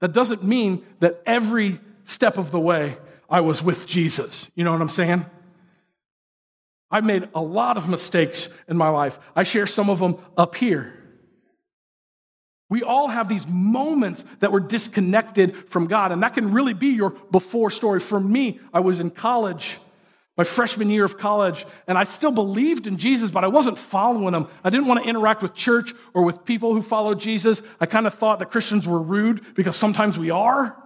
that 0.00 0.12
doesn't 0.12 0.44
mean 0.44 0.84
that 1.00 1.22
every 1.24 1.80
step 2.04 2.38
of 2.38 2.50
the 2.50 2.60
way 2.60 2.96
I 3.28 3.40
was 3.40 3.62
with 3.62 3.86
Jesus. 3.86 4.50
You 4.54 4.64
know 4.64 4.72
what 4.72 4.80
I'm 4.80 4.88
saying? 4.88 5.26
I've 6.90 7.04
made 7.04 7.28
a 7.34 7.42
lot 7.42 7.76
of 7.76 7.88
mistakes 7.88 8.48
in 8.66 8.76
my 8.76 8.88
life. 8.88 9.18
I 9.36 9.44
share 9.44 9.66
some 9.66 9.90
of 9.90 9.98
them 9.98 10.16
up 10.36 10.54
here. 10.54 10.94
We 12.70 12.82
all 12.82 13.08
have 13.08 13.28
these 13.28 13.46
moments 13.46 14.24
that 14.40 14.52
we're 14.52 14.60
disconnected 14.60 15.70
from 15.70 15.86
God, 15.86 16.12
and 16.12 16.22
that 16.22 16.34
can 16.34 16.52
really 16.52 16.74
be 16.74 16.88
your 16.88 17.10
before 17.10 17.70
story. 17.70 18.00
For 18.00 18.20
me, 18.20 18.60
I 18.74 18.80
was 18.80 19.00
in 19.00 19.10
college, 19.10 19.78
my 20.36 20.44
freshman 20.44 20.90
year 20.90 21.04
of 21.04 21.16
college, 21.18 21.64
and 21.86 21.96
I 21.96 22.04
still 22.04 22.30
believed 22.30 22.86
in 22.86 22.98
Jesus, 22.98 23.30
but 23.30 23.42
I 23.42 23.48
wasn't 23.48 23.78
following 23.78 24.34
him. 24.34 24.48
I 24.62 24.70
didn't 24.70 24.86
want 24.86 25.02
to 25.02 25.08
interact 25.08 25.42
with 25.42 25.54
church 25.54 25.94
or 26.12 26.24
with 26.24 26.44
people 26.44 26.74
who 26.74 26.82
followed 26.82 27.20
Jesus. 27.20 27.62
I 27.80 27.86
kind 27.86 28.06
of 28.06 28.14
thought 28.14 28.38
that 28.40 28.50
Christians 28.50 28.86
were 28.86 29.00
rude 29.00 29.54
because 29.54 29.76
sometimes 29.76 30.18
we 30.18 30.30
are. 30.30 30.76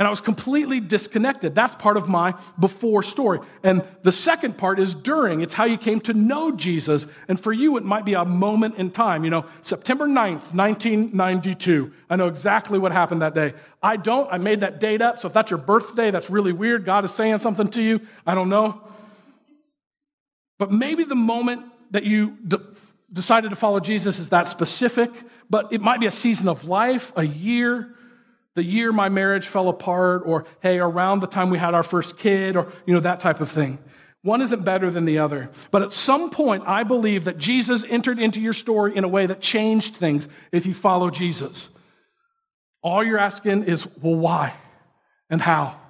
And 0.00 0.06
I 0.06 0.10
was 0.10 0.22
completely 0.22 0.80
disconnected. 0.80 1.54
That's 1.54 1.74
part 1.74 1.98
of 1.98 2.08
my 2.08 2.32
before 2.58 3.02
story. 3.02 3.38
And 3.62 3.86
the 4.02 4.12
second 4.12 4.56
part 4.56 4.80
is 4.80 4.94
during. 4.94 5.42
It's 5.42 5.52
how 5.52 5.64
you 5.64 5.76
came 5.76 6.00
to 6.00 6.14
know 6.14 6.52
Jesus. 6.52 7.06
And 7.28 7.38
for 7.38 7.52
you, 7.52 7.76
it 7.76 7.84
might 7.84 8.06
be 8.06 8.14
a 8.14 8.24
moment 8.24 8.76
in 8.76 8.92
time. 8.92 9.24
You 9.24 9.30
know, 9.30 9.44
September 9.60 10.06
9th, 10.06 10.54
1992. 10.54 11.92
I 12.08 12.16
know 12.16 12.28
exactly 12.28 12.78
what 12.78 12.92
happened 12.92 13.20
that 13.20 13.34
day. 13.34 13.52
I 13.82 13.98
don't. 13.98 14.26
I 14.32 14.38
made 14.38 14.60
that 14.60 14.80
date 14.80 15.02
up. 15.02 15.18
So 15.18 15.28
if 15.28 15.34
that's 15.34 15.50
your 15.50 15.58
birthday, 15.58 16.10
that's 16.10 16.30
really 16.30 16.54
weird. 16.54 16.86
God 16.86 17.04
is 17.04 17.12
saying 17.12 17.36
something 17.36 17.68
to 17.68 17.82
you. 17.82 18.00
I 18.26 18.34
don't 18.34 18.48
know. 18.48 18.80
But 20.58 20.72
maybe 20.72 21.04
the 21.04 21.14
moment 21.14 21.66
that 21.90 22.04
you 22.04 22.38
de- 22.48 22.62
decided 23.12 23.50
to 23.50 23.56
follow 23.56 23.80
Jesus 23.80 24.18
is 24.18 24.30
that 24.30 24.48
specific, 24.48 25.10
but 25.50 25.74
it 25.74 25.82
might 25.82 26.00
be 26.00 26.06
a 26.06 26.10
season 26.10 26.48
of 26.48 26.64
life, 26.64 27.12
a 27.16 27.26
year, 27.26 27.96
the 28.60 28.66
year 28.66 28.92
my 28.92 29.08
marriage 29.08 29.46
fell 29.46 29.70
apart, 29.70 30.22
or 30.26 30.44
hey, 30.60 30.78
around 30.80 31.20
the 31.20 31.26
time 31.26 31.48
we 31.48 31.56
had 31.56 31.72
our 31.72 31.82
first 31.82 32.18
kid, 32.18 32.56
or 32.56 32.70
you 32.84 32.92
know, 32.92 33.00
that 33.00 33.18
type 33.18 33.40
of 33.40 33.50
thing. 33.50 33.78
One 34.20 34.42
isn't 34.42 34.66
better 34.66 34.90
than 34.90 35.06
the 35.06 35.20
other. 35.20 35.48
But 35.70 35.80
at 35.80 35.92
some 35.92 36.28
point, 36.28 36.64
I 36.66 36.82
believe 36.82 37.24
that 37.24 37.38
Jesus 37.38 37.86
entered 37.88 38.18
into 38.18 38.38
your 38.38 38.52
story 38.52 38.94
in 38.94 39.02
a 39.02 39.08
way 39.08 39.24
that 39.24 39.40
changed 39.40 39.96
things 39.96 40.28
if 40.52 40.66
you 40.66 40.74
follow 40.74 41.08
Jesus. 41.08 41.70
All 42.82 43.02
you're 43.02 43.18
asking 43.18 43.64
is, 43.64 43.86
well, 44.02 44.16
why 44.16 44.52
and 45.30 45.40
how? 45.40 45.80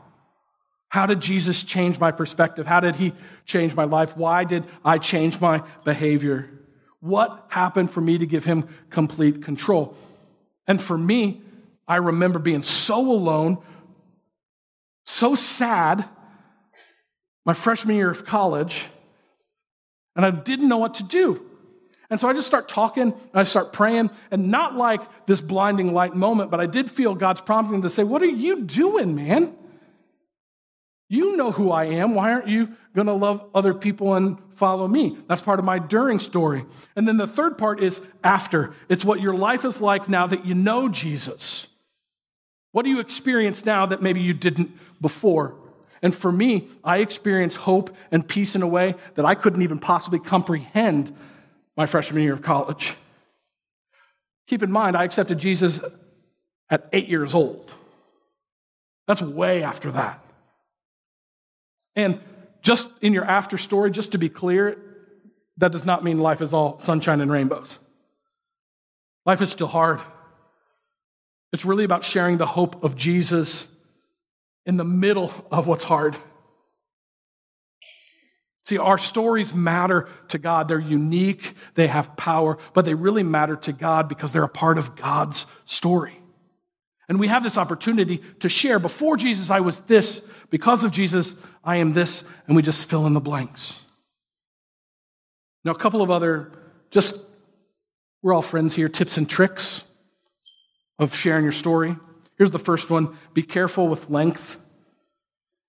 How 0.89 1.07
did 1.07 1.19
Jesus 1.19 1.65
change 1.65 1.99
my 1.99 2.13
perspective? 2.13 2.69
How 2.69 2.79
did 2.79 2.95
he 2.95 3.15
change 3.47 3.75
my 3.75 3.83
life? 3.83 4.17
Why 4.17 4.45
did 4.45 4.63
I 4.85 4.99
change 4.99 5.41
my 5.41 5.65
behavior? 5.83 6.49
What 7.01 7.47
happened 7.49 7.91
for 7.91 8.01
me 8.01 8.19
to 8.19 8.27
give 8.27 8.45
him 8.45 8.69
complete 8.91 9.43
control? 9.43 9.97
And 10.69 10.81
for 10.81 10.97
me, 10.97 11.43
I 11.91 11.97
remember 11.97 12.39
being 12.39 12.63
so 12.63 13.01
alone, 13.01 13.59
so 15.05 15.35
sad 15.35 16.09
my 17.45 17.53
freshman 17.53 17.97
year 17.97 18.09
of 18.09 18.25
college, 18.25 18.87
and 20.15 20.25
I 20.25 20.31
didn't 20.31 20.69
know 20.69 20.79
what 20.79 20.95
to 20.95 21.03
do. 21.03 21.45
And 22.09 22.21
so 22.21 22.29
I 22.29 22.33
just 22.33 22.47
start 22.47 22.69
talking, 22.69 23.03
and 23.03 23.35
I 23.35 23.43
start 23.43 23.73
praying, 23.73 24.11
and 24.31 24.53
not 24.53 24.77
like 24.77 25.01
this 25.27 25.41
blinding 25.41 25.93
light 25.93 26.15
moment, 26.15 26.53
but 26.53 26.61
I 26.61 26.67
did 26.67 26.89
feel 26.89 27.17
God's 27.17 27.41
prompting 27.41 27.83
to 27.83 27.91
say, 27.91 28.05
What 28.05 28.23
are 28.23 28.27
you 28.27 28.63
doing, 28.63 29.17
man? 29.17 29.53
You 31.09 31.37
know 31.37 31.51
who 31.51 31.73
I 31.73 31.87
am. 31.87 32.15
Why 32.15 32.33
aren't 32.33 32.47
you 32.47 32.69
going 32.95 33.09
to 33.09 33.15
love 33.15 33.45
other 33.53 33.75
people 33.75 34.15
and 34.15 34.39
follow 34.55 34.87
me? 34.87 35.19
That's 35.27 35.43
part 35.43 35.59
of 35.59 35.65
my 35.65 35.81
during 35.81 36.21
story. 36.21 36.65
And 36.95 37.09
then 37.09 37.17
the 37.17 37.27
third 37.27 37.59
part 37.59 37.83
is 37.83 38.01
after. 38.23 38.75
It's 38.89 39.05
what 39.05 39.21
your 39.21 39.35
life 39.35 39.65
is 39.65 39.81
like 39.81 40.09
now 40.09 40.29
that 40.29 40.47
you 40.47 40.55
know 40.55 40.89
Jesus. 40.89 41.67
What 42.73 42.85
do 42.85 42.91
you 42.91 43.01
experience 43.01 43.65
now 43.65 43.87
that 43.87 44.03
maybe 44.03 44.21
you 44.21 44.35
didn't 44.35 44.71
before? 45.01 45.55
And 46.03 46.15
for 46.15 46.31
me, 46.31 46.69
I 46.83 46.99
experience 46.99 47.57
hope 47.57 47.95
and 48.11 48.27
peace 48.27 48.55
in 48.55 48.63
a 48.63 48.69
way 48.69 48.95
that 49.17 49.25
I 49.25 49.35
couldn't 49.35 49.63
even 49.63 49.79
possibly 49.79 50.19
comprehend 50.19 51.15
my 51.77 51.87
freshman 51.87 52.23
year 52.23 52.33
of 52.33 52.43
college. 52.43 52.97
Keep 54.47 54.63
in 54.63 54.73
mind, 54.73 54.97
I 54.97 55.05
accepted 55.05 55.39
Jesus 55.39 55.81
at 56.69 56.89
eight 56.93 57.09
years 57.09 57.35
old. 57.35 57.73
That's 59.07 59.21
way 59.21 59.63
after 59.63 59.91
that. 59.93 60.25
And 61.97 62.21
just 62.63 62.89
in 63.01 63.13
your 63.13 63.25
after 63.25 63.59
story, 63.59 63.91
just 63.91 64.13
to 64.13 64.19
be 64.19 64.29
clear, 64.29 64.79
that 65.59 65.73
does 65.73 65.85
not 65.85 66.05
mean 66.05 66.19
life 66.19 66.41
is 66.41 66.53
all 66.53 66.79
sunshine 66.79 67.21
and 67.21 67.31
rainbows. 67.31 67.79
Life 69.27 69.43
is 69.43 69.51
still 69.51 69.67
hard. 69.67 70.01
It's 71.53 71.65
really 71.65 71.85
about 71.85 72.05
sharing 72.05 72.39
the 72.39 72.47
hope 72.47 72.85
of 72.85 72.97
Jesus 72.97 73.67
in 74.67 74.77
the 74.77 74.85
middle 74.85 75.33
of 75.51 75.67
what's 75.67 75.85
hard. 75.85 76.17
See, 78.67 78.79
our 78.79 78.99
stories 78.99 79.53
matter 79.53 80.09
to 80.29 80.39
God. 80.39 80.69
They're 80.69 80.79
unique, 80.79 81.55
they 81.75 81.89
have 81.89 82.17
power, 82.17 82.59
but 82.73 82.85
they 82.85 82.95
really 82.95 83.25
matter 83.25 83.57
to 83.57 83.73
God 83.73 84.09
because 84.09 84.31
they're 84.31 84.45
a 84.45 84.49
part 84.49 84.79
of 84.79 84.95
God's 84.95 85.47
story. 85.65 86.17
And 87.09 87.19
we 87.19 87.27
have 87.27 87.43
this 87.43 87.59
opportunity 87.59 88.23
to 88.39 88.49
share. 88.49 88.79
Before 88.79 89.17
Jesus, 89.17 89.51
I 89.51 89.59
was 89.59 89.81
this. 89.81 90.23
Because 90.51 90.85
of 90.85 90.93
Jesus, 90.93 91.35
I 91.65 91.77
am 91.77 91.93
this. 91.93 92.23
And 92.47 92.55
we 92.55 92.63
just 92.63 92.85
fill 92.85 93.07
in 93.09 93.15
the 93.15 93.21
blanks. 93.21 93.81
Now, 95.65 95.73
a 95.73 95.79
couple 95.79 96.03
of 96.03 96.11
other, 96.13 96.53
just, 96.93 97.21
we're 98.23 98.33
all 98.33 98.43
friends 98.43 98.77
here, 98.77 98.89
tips 98.89 99.17
and 99.17 99.29
tricks 99.29 99.83
of 101.01 101.17
sharing 101.17 101.43
your 101.43 101.53
story. 101.53 101.97
Here's 102.37 102.53
the 102.53 102.59
first 102.59 102.91
one 102.91 103.17
be 103.35 103.43
careful 103.43 103.89
with 103.89 104.09
length. 104.09 104.59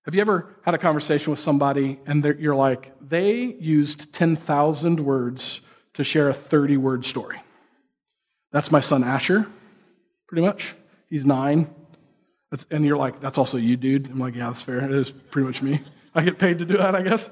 Have 0.04 0.14
you 0.14 0.20
ever 0.20 0.54
had 0.62 0.74
a 0.74 0.78
conversation 0.78 1.30
with 1.30 1.40
somebody 1.40 1.98
and 2.06 2.24
you're 2.38 2.54
like, 2.54 2.92
they 3.00 3.42
used 3.42 4.12
10,000 4.12 5.00
words 5.00 5.60
to 5.94 6.04
share 6.04 6.28
a 6.28 6.34
30 6.34 6.76
word 6.76 7.04
story? 7.04 7.40
That's 8.50 8.70
my 8.70 8.80
son 8.80 9.04
Asher, 9.04 9.46
pretty 10.28 10.42
much. 10.42 10.74
He's 11.08 11.24
nine. 11.24 11.72
That's, 12.50 12.66
and 12.70 12.84
you're 12.84 12.96
like, 12.96 13.20
that's 13.20 13.38
also 13.38 13.56
you, 13.56 13.76
dude. 13.76 14.08
I'm 14.08 14.18
like, 14.18 14.34
yeah, 14.34 14.48
that's 14.48 14.60
fair. 14.60 14.80
It 14.84 14.92
is 14.92 15.10
pretty 15.10 15.46
much 15.46 15.62
me. 15.62 15.80
I 16.14 16.22
get 16.22 16.38
paid 16.38 16.58
to 16.58 16.66
do 16.66 16.76
that, 16.76 16.94
I 16.94 17.02
guess. 17.02 17.30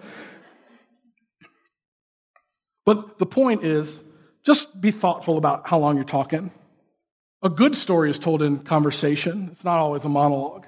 But 2.86 3.18
the 3.18 3.26
point 3.26 3.64
is, 3.64 4.02
just 4.42 4.80
be 4.80 4.90
thoughtful 4.90 5.36
about 5.36 5.68
how 5.68 5.78
long 5.78 5.96
you're 5.96 6.04
talking. 6.04 6.50
A 7.42 7.48
good 7.48 7.74
story 7.74 8.10
is 8.10 8.18
told 8.18 8.42
in 8.42 8.58
conversation, 8.58 9.48
it's 9.50 9.64
not 9.64 9.78
always 9.78 10.04
a 10.04 10.08
monologue. 10.08 10.66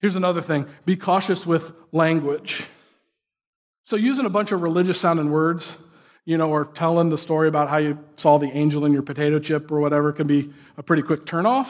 Here's 0.00 0.16
another 0.16 0.40
thing 0.40 0.66
be 0.84 0.96
cautious 0.96 1.46
with 1.46 1.72
language. 1.92 2.66
So, 3.82 3.96
using 3.96 4.26
a 4.26 4.30
bunch 4.30 4.52
of 4.52 4.62
religious 4.62 5.00
sounding 5.00 5.30
words, 5.30 5.76
you 6.24 6.36
know, 6.36 6.50
or 6.50 6.64
telling 6.64 7.10
the 7.10 7.18
story 7.18 7.48
about 7.48 7.68
how 7.68 7.76
you 7.76 7.98
saw 8.16 8.38
the 8.38 8.48
angel 8.48 8.84
in 8.84 8.92
your 8.92 9.02
potato 9.02 9.38
chip 9.38 9.70
or 9.70 9.80
whatever 9.80 10.12
can 10.12 10.26
be 10.26 10.52
a 10.76 10.82
pretty 10.82 11.02
quick 11.02 11.24
turnoff. 11.24 11.68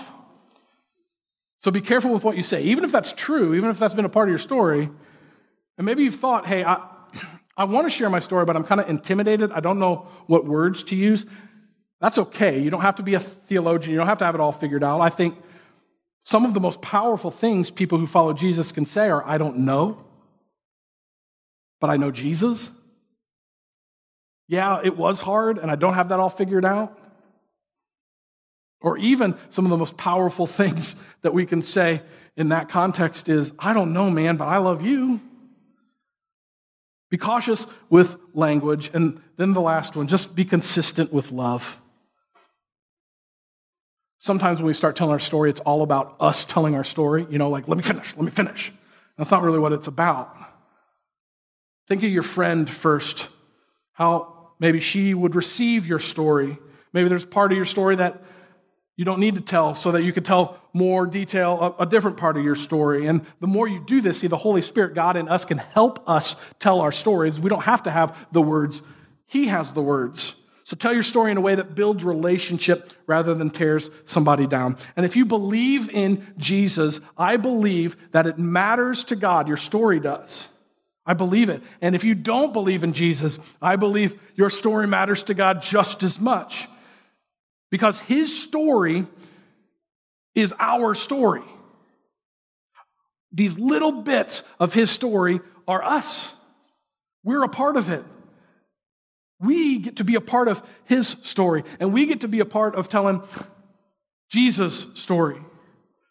So, 1.58 1.70
be 1.70 1.80
careful 1.80 2.12
with 2.12 2.24
what 2.24 2.36
you 2.36 2.42
say. 2.42 2.62
Even 2.62 2.84
if 2.84 2.92
that's 2.92 3.12
true, 3.12 3.54
even 3.54 3.70
if 3.70 3.78
that's 3.78 3.94
been 3.94 4.04
a 4.04 4.10
part 4.10 4.28
of 4.28 4.30
your 4.30 4.38
story, 4.38 4.88
and 5.76 5.84
maybe 5.84 6.04
you've 6.04 6.16
thought, 6.16 6.46
hey, 6.46 6.64
I, 6.64 6.86
I 7.56 7.64
want 7.64 7.86
to 7.86 7.90
share 7.90 8.10
my 8.10 8.20
story, 8.20 8.44
but 8.44 8.54
I'm 8.54 8.64
kind 8.64 8.80
of 8.80 8.88
intimidated. 8.88 9.50
I 9.52 9.60
don't 9.60 9.78
know 9.78 10.08
what 10.26 10.46
words 10.46 10.84
to 10.84 10.96
use. 10.96 11.26
That's 12.00 12.18
okay. 12.18 12.60
You 12.60 12.70
don't 12.70 12.82
have 12.82 12.96
to 12.96 13.02
be 13.02 13.14
a 13.14 13.20
theologian, 13.20 13.92
you 13.92 13.98
don't 13.98 14.06
have 14.06 14.18
to 14.18 14.24
have 14.24 14.34
it 14.34 14.40
all 14.40 14.52
figured 14.52 14.84
out. 14.84 15.00
I 15.00 15.08
think 15.08 15.36
some 16.24 16.44
of 16.44 16.54
the 16.54 16.60
most 16.60 16.82
powerful 16.82 17.30
things 17.30 17.70
people 17.70 17.98
who 17.98 18.06
follow 18.06 18.32
Jesus 18.32 18.72
can 18.72 18.84
say 18.84 19.08
are, 19.08 19.24
I 19.24 19.38
don't 19.38 19.58
know, 19.58 20.04
but 21.80 21.88
I 21.88 21.96
know 21.96 22.10
Jesus. 22.10 22.70
Yeah, 24.48 24.80
it 24.82 24.96
was 24.96 25.20
hard, 25.20 25.58
and 25.58 25.70
I 25.70 25.76
don't 25.76 25.94
have 25.94 26.08
that 26.10 26.20
all 26.20 26.30
figured 26.30 26.64
out. 26.64 26.98
Or 28.80 28.98
even 28.98 29.36
some 29.48 29.64
of 29.64 29.70
the 29.70 29.76
most 29.76 29.96
powerful 29.96 30.46
things 30.60 30.94
that 31.22 31.32
we 31.32 31.46
can 31.46 31.62
say 31.62 32.02
in 32.36 32.50
that 32.50 32.68
context 32.68 33.28
is, 33.28 33.52
I 33.58 33.72
don't 33.72 33.92
know, 33.92 34.10
man, 34.10 34.36
but 34.36 34.46
I 34.46 34.58
love 34.58 34.84
you. 34.84 35.20
Be 37.08 37.16
cautious 37.16 37.66
with 37.88 38.16
language. 38.34 38.90
And 38.92 39.20
then 39.36 39.52
the 39.52 39.60
last 39.60 39.96
one, 39.96 40.08
just 40.08 40.34
be 40.34 40.44
consistent 40.44 41.12
with 41.12 41.30
love. 41.30 41.80
Sometimes 44.18 44.58
when 44.58 44.66
we 44.66 44.74
start 44.74 44.96
telling 44.96 45.12
our 45.12 45.18
story, 45.18 45.50
it's 45.50 45.60
all 45.60 45.82
about 45.82 46.16
us 46.20 46.44
telling 46.44 46.74
our 46.74 46.84
story. 46.84 47.26
You 47.28 47.38
know, 47.38 47.50
like, 47.50 47.68
let 47.68 47.76
me 47.76 47.82
finish, 47.82 48.14
let 48.16 48.24
me 48.24 48.30
finish. 48.30 48.72
That's 49.18 49.30
not 49.30 49.42
really 49.42 49.58
what 49.58 49.72
it's 49.72 49.86
about. 49.86 50.36
Think 51.88 52.02
of 52.02 52.10
your 52.10 52.22
friend 52.22 52.68
first, 52.68 53.28
how 53.92 54.50
maybe 54.58 54.80
she 54.80 55.14
would 55.14 55.34
receive 55.34 55.86
your 55.86 56.00
story. 56.00 56.58
Maybe 56.92 57.08
there's 57.08 57.24
part 57.24 57.52
of 57.52 57.56
your 57.56 57.66
story 57.66 57.96
that 57.96 58.22
you 58.96 59.04
don't 59.04 59.20
need 59.20 59.34
to 59.34 59.42
tell 59.42 59.74
so 59.74 59.92
that 59.92 60.02
you 60.02 60.12
could 60.12 60.24
tell 60.24 60.58
more 60.72 61.06
detail, 61.06 61.76
a, 61.78 61.82
a, 61.82 61.86
different 61.86 62.16
part 62.16 62.38
of 62.38 62.44
your 62.44 62.54
story. 62.54 63.06
And 63.06 63.26
the 63.40 63.46
more 63.46 63.68
you 63.68 63.84
do 63.84 64.00
this, 64.00 64.20
see, 64.20 64.26
the 64.26 64.38
Holy 64.38 64.62
Spirit, 64.62 64.94
God 64.94 65.16
in 65.16 65.28
us, 65.28 65.44
can 65.44 65.58
help 65.58 66.08
us 66.08 66.34
tell 66.58 66.80
our 66.80 66.92
stories. 66.92 67.38
We 67.38 67.50
don't 67.50 67.64
have 67.64 67.82
to 67.82 67.90
have 67.90 68.16
the 68.32 68.40
words, 68.40 68.80
He 69.26 69.46
has 69.48 69.74
the 69.74 69.82
words. 69.82 70.34
So 70.66 70.74
tell 70.76 70.92
your 70.92 71.04
story 71.04 71.30
in 71.30 71.36
a 71.36 71.40
way 71.40 71.54
that 71.54 71.76
builds 71.76 72.02
relationship 72.02 72.90
rather 73.06 73.34
than 73.34 73.50
tears 73.50 73.88
somebody 74.04 74.48
down. 74.48 74.76
And 74.96 75.06
if 75.06 75.14
you 75.14 75.24
believe 75.24 75.88
in 75.88 76.26
Jesus, 76.38 77.00
I 77.16 77.36
believe 77.36 77.96
that 78.10 78.26
it 78.26 78.36
matters 78.36 79.04
to 79.04 79.14
God. 79.14 79.46
Your 79.46 79.58
story 79.58 80.00
does. 80.00 80.48
I 81.06 81.14
believe 81.14 81.50
it. 81.50 81.62
And 81.80 81.94
if 81.94 82.02
you 82.02 82.16
don't 82.16 82.52
believe 82.52 82.82
in 82.82 82.94
Jesus, 82.94 83.38
I 83.62 83.76
believe 83.76 84.20
your 84.34 84.50
story 84.50 84.88
matters 84.88 85.22
to 85.24 85.34
God 85.34 85.62
just 85.62 86.02
as 86.02 86.18
much. 86.18 86.66
Because 87.70 88.00
his 88.00 88.36
story 88.36 89.06
is 90.34 90.52
our 90.58 90.96
story. 90.96 91.44
These 93.30 93.56
little 93.56 94.02
bits 94.02 94.42
of 94.58 94.74
his 94.74 94.90
story 94.90 95.38
are 95.68 95.84
us. 95.84 96.34
We're 97.22 97.44
a 97.44 97.48
part 97.48 97.76
of 97.76 97.88
it. 97.88 98.04
We 99.38 99.78
get 99.78 99.96
to 99.96 100.04
be 100.04 100.14
a 100.14 100.20
part 100.20 100.48
of 100.48 100.62
his 100.84 101.16
story, 101.22 101.64
and 101.78 101.92
we 101.92 102.06
get 102.06 102.22
to 102.22 102.28
be 102.28 102.40
a 102.40 102.46
part 102.46 102.74
of 102.74 102.88
telling 102.88 103.22
Jesus' 104.30 104.86
story. 104.94 105.40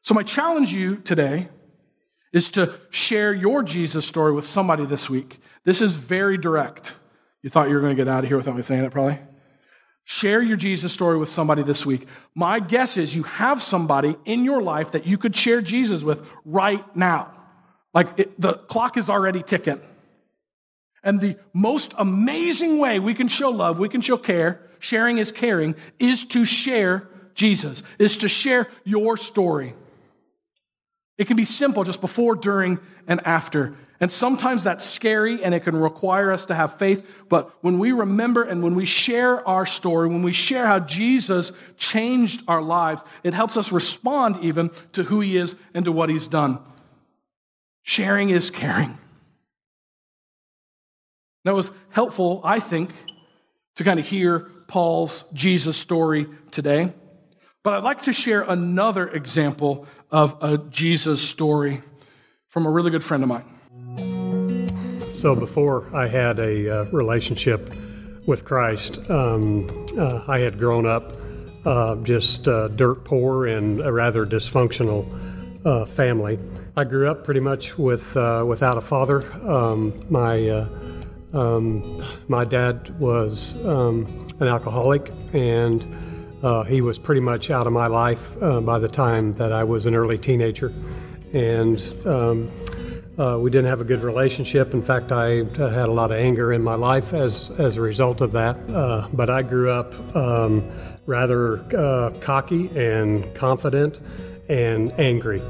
So, 0.01 0.13
my 0.13 0.23
challenge 0.23 0.71
you 0.71 0.97
today 0.97 1.49
is 2.31 2.51
to 2.51 2.79
share 2.91 3.33
your 3.33 3.63
Jesus 3.63 4.05
story 4.05 4.33
with 4.33 4.45
somebody 4.45 4.85
this 4.85 5.09
week. 5.09 5.39
This 5.63 5.81
is 5.81 5.93
very 5.93 6.37
direct. 6.37 6.93
You 7.41 7.49
thought 7.49 7.69
you 7.69 7.75
were 7.75 7.81
going 7.81 7.95
to 7.95 8.01
get 8.01 8.07
out 8.07 8.23
of 8.23 8.27
here 8.27 8.37
without 8.37 8.55
me 8.55 8.61
saying 8.61 8.83
it, 8.83 8.91
probably? 8.91 9.19
Share 10.03 10.41
your 10.41 10.57
Jesus 10.57 10.93
story 10.93 11.17
with 11.17 11.29
somebody 11.29 11.63
this 11.63 11.85
week. 11.85 12.07
My 12.35 12.59
guess 12.59 12.97
is 12.97 13.15
you 13.15 13.23
have 13.23 13.61
somebody 13.61 14.15
in 14.25 14.43
your 14.43 14.61
life 14.61 14.91
that 14.91 15.07
you 15.07 15.17
could 15.17 15.35
share 15.35 15.61
Jesus 15.61 16.03
with 16.03 16.27
right 16.43 16.83
now. 16.95 17.31
Like 17.93 18.19
it, 18.19 18.39
the 18.39 18.53
clock 18.53 18.97
is 18.97 19.09
already 19.09 19.41
ticking. 19.41 19.81
And 21.05 21.21
the 21.21 21.37
most 21.53 21.93
amazing 21.97 22.79
way 22.79 22.99
we 22.99 23.13
can 23.13 23.27
show 23.27 23.51
love, 23.51 23.77
we 23.77 23.89
can 23.89 24.01
show 24.01 24.17
care, 24.17 24.59
sharing 24.79 25.19
is 25.19 25.31
caring, 25.31 25.75
is 25.99 26.25
to 26.25 26.43
share 26.45 27.07
Jesus, 27.35 27.83
is 27.99 28.17
to 28.17 28.27
share 28.27 28.67
your 28.83 29.15
story. 29.15 29.75
It 31.19 31.27
can 31.27 31.37
be 31.37 31.45
simple, 31.45 31.83
just 31.83 32.01
before, 32.01 32.35
during, 32.35 32.79
and 33.07 33.25
after. 33.25 33.75
And 33.99 34.11
sometimes 34.11 34.63
that's 34.63 34.85
scary 34.85 35.41
and 35.43 35.53
it 35.53 35.61
can 35.61 35.75
require 35.75 36.31
us 36.31 36.45
to 36.45 36.55
have 36.55 36.77
faith. 36.77 37.07
But 37.29 37.51
when 37.61 37.79
we 37.79 37.91
remember 37.91 38.43
and 38.43 38.61
when 38.63 38.75
we 38.75 38.85
share 38.85 39.47
our 39.47 39.65
story, 39.65 40.09
when 40.09 40.23
we 40.23 40.33
share 40.33 40.65
how 40.65 40.79
Jesus 40.79 41.51
changed 41.77 42.43
our 42.47 42.61
lives, 42.61 43.03
it 43.23 43.33
helps 43.33 43.55
us 43.55 43.71
respond 43.71 44.43
even 44.43 44.71
to 44.93 45.03
who 45.03 45.21
he 45.21 45.37
is 45.37 45.55
and 45.73 45.85
to 45.85 45.91
what 45.91 46.09
he's 46.09 46.27
done. 46.27 46.59
Sharing 47.83 48.29
is 48.29 48.49
caring. 48.49 48.97
That 51.45 51.53
was 51.53 51.71
helpful, 51.91 52.41
I 52.43 52.59
think, 52.59 52.89
to 53.75 53.83
kind 53.83 53.99
of 53.99 54.05
hear 54.05 54.39
Paul's 54.67 55.25
Jesus 55.31 55.77
story 55.77 56.25
today. 56.49 56.91
But 57.61 57.75
I'd 57.75 57.83
like 57.83 58.01
to 58.03 58.13
share 58.13 58.41
another 58.41 59.07
example 59.07 59.87
of 60.11 60.37
a 60.41 60.57
Jesus 60.57 61.21
story. 61.21 61.81
from 62.47 62.65
a 62.65 62.71
really 62.71 62.89
good 62.89 63.03
friend 63.03 63.21
of 63.21 63.27
mine. 63.27 63.43
So 65.11 65.35
before 65.35 65.93
I 65.93 66.07
had 66.07 66.39
a 66.39 66.69
uh, 66.69 66.83
relationship 66.85 67.73
with 68.25 68.45
Christ, 68.45 68.97
um, 69.09 69.85
uh, 69.97 70.21
I 70.25 70.39
had 70.39 70.57
grown 70.57 70.85
up 70.85 71.17
uh, 71.65 71.97
just 71.97 72.47
uh, 72.47 72.69
dirt 72.69 73.03
poor 73.03 73.47
in 73.47 73.81
a 73.81 73.91
rather 73.91 74.25
dysfunctional 74.25 75.03
uh, 75.65 75.85
family. 75.85 76.39
I 76.77 76.85
grew 76.85 77.11
up 77.11 77.25
pretty 77.25 77.41
much 77.41 77.77
with 77.77 78.15
uh, 78.15 78.45
without 78.47 78.77
a 78.77 78.81
father. 78.81 79.29
Um, 79.45 80.05
my 80.09 80.65
um, 81.35 82.03
my 82.27 82.45
dad 82.45 82.97
was 82.99 83.55
um, 83.65 84.27
an 84.39 84.47
alcoholic 84.47 85.11
and 85.33 85.85
uh, 86.43 86.63
he 86.63 86.81
was 86.81 86.99
pretty 86.99 87.21
much 87.21 87.49
out 87.49 87.67
of 87.67 87.73
my 87.73 87.87
life 87.87 88.21
uh, 88.41 88.61
by 88.61 88.79
the 88.79 88.87
time 88.87 89.33
that 89.33 89.51
I 89.51 89.63
was 89.63 89.85
an 89.85 89.95
early 89.95 90.17
teenager. 90.17 90.73
And 91.33 91.81
um, 92.05 92.51
uh, 93.17 93.37
we 93.39 93.49
didn't 93.49 93.69
have 93.69 93.81
a 93.81 93.83
good 93.85 94.03
relationship. 94.03 94.73
In 94.73 94.83
fact, 94.83 95.11
I 95.11 95.41
uh, 95.41 95.69
had 95.69 95.87
a 95.87 95.91
lot 95.91 96.11
of 96.11 96.17
anger 96.17 96.53
in 96.53 96.61
my 96.61 96.75
life 96.75 97.13
as, 97.13 97.49
as 97.57 97.77
a 97.77 97.81
result 97.81 98.21
of 98.21 98.31
that. 98.33 98.57
Uh, 98.69 99.07
but 99.13 99.29
I 99.29 99.41
grew 99.41 99.71
up 99.71 99.93
um, 100.15 100.69
rather 101.05 101.59
uh, 101.75 102.11
cocky 102.19 102.69
and 102.77 103.33
confident 103.33 103.99
and 104.49 104.91
angry. 104.99 105.41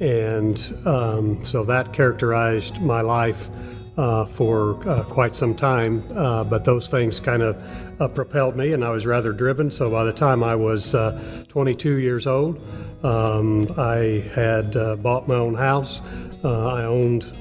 And 0.00 0.60
um, 0.84 1.42
so 1.44 1.64
that 1.64 1.92
characterized 1.92 2.80
my 2.80 3.00
life 3.00 3.48
uh, 3.96 4.24
for 4.24 4.88
uh, 4.88 5.04
quite 5.04 5.34
some 5.36 5.54
time, 5.54 6.02
uh, 6.16 6.42
but 6.44 6.64
those 6.64 6.88
things 6.88 7.20
kind 7.20 7.42
of 7.42 7.56
uh, 8.00 8.08
propelled 8.08 8.56
me, 8.56 8.72
and 8.72 8.84
I 8.84 8.90
was 8.90 9.04
rather 9.04 9.32
driven. 9.32 9.70
So 9.70 9.90
by 9.90 10.04
the 10.04 10.12
time 10.12 10.42
I 10.42 10.54
was 10.54 10.94
uh, 10.94 11.44
22 11.48 11.98
years 11.98 12.26
old, 12.26 12.58
um, 13.04 13.72
I 13.76 14.30
had 14.34 14.76
uh, 14.76 14.96
bought 14.96 15.28
my 15.28 15.34
own 15.34 15.54
house, 15.54 16.00
I 16.44 16.82
owned 16.84 17.32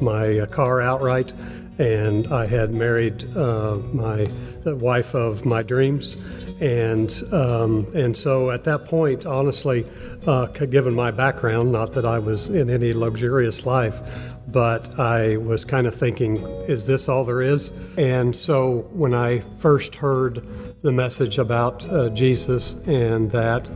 my 0.00 0.46
car 0.46 0.80
outright, 0.80 1.32
and 1.78 2.32
I 2.32 2.46
had 2.46 2.72
married 2.72 3.28
my 3.34 4.26
the 4.62 4.76
wife 4.76 5.14
of 5.14 5.44
my 5.44 5.62
dreams. 5.62 6.16
And 6.60 7.10
um, 7.32 7.86
and 7.94 8.16
so 8.16 8.50
at 8.50 8.64
that 8.64 8.86
point, 8.86 9.26
honestly, 9.26 9.86
given 10.70 10.94
my 10.94 11.10
background, 11.10 11.72
not 11.72 11.92
that 11.94 12.06
I 12.06 12.18
was 12.18 12.48
in 12.48 12.70
any 12.70 12.92
luxurious 12.94 13.66
life, 13.66 14.00
but 14.52 14.98
I 14.98 15.36
was 15.36 15.64
kind 15.64 15.86
of 15.86 15.94
thinking, 15.94 16.36
is 16.68 16.86
this 16.86 17.08
all 17.08 17.24
there 17.24 17.42
is? 17.42 17.72
And 17.96 18.34
so 18.34 18.88
when 18.92 19.14
I 19.14 19.40
first 19.58 19.94
heard 19.94 20.46
the 20.82 20.92
message 20.92 21.38
about 21.38 21.88
uh, 21.90 22.08
Jesus 22.10 22.74
and 22.86 23.30
that 23.30 23.70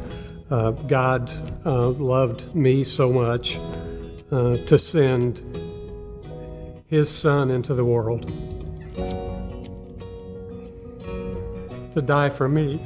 uh, 0.51 0.71
God 0.73 1.31
uh, 1.65 1.89
loved 1.89 2.55
me 2.55 2.85
so 2.85 3.13
much 3.13 3.59
uh, 4.31 4.57
to 4.67 4.79
send 4.79 5.43
his 6.87 7.11
son 7.11 7.51
into 7.51 7.75
the 7.75 7.85
world 7.85 8.31
to 11.95 12.03
die 12.03 12.29
for 12.29 12.49
me 12.49 12.81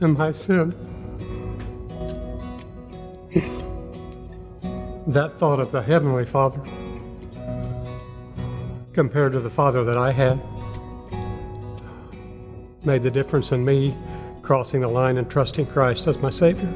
and 0.00 0.16
my 0.16 0.30
sin. 0.30 0.87
That 5.08 5.38
thought 5.38 5.58
of 5.58 5.72
the 5.72 5.80
Heavenly 5.80 6.26
Father 6.26 6.60
compared 8.92 9.32
to 9.32 9.40
the 9.40 9.48
Father 9.48 9.82
that 9.82 9.96
I 9.96 10.12
had 10.12 10.38
made 12.84 13.02
the 13.02 13.10
difference 13.10 13.52
in 13.52 13.64
me 13.64 13.96
crossing 14.42 14.82
the 14.82 14.88
line 14.88 15.16
and 15.16 15.30
trusting 15.30 15.64
Christ 15.64 16.06
as 16.06 16.18
my 16.18 16.28
Savior. 16.28 16.70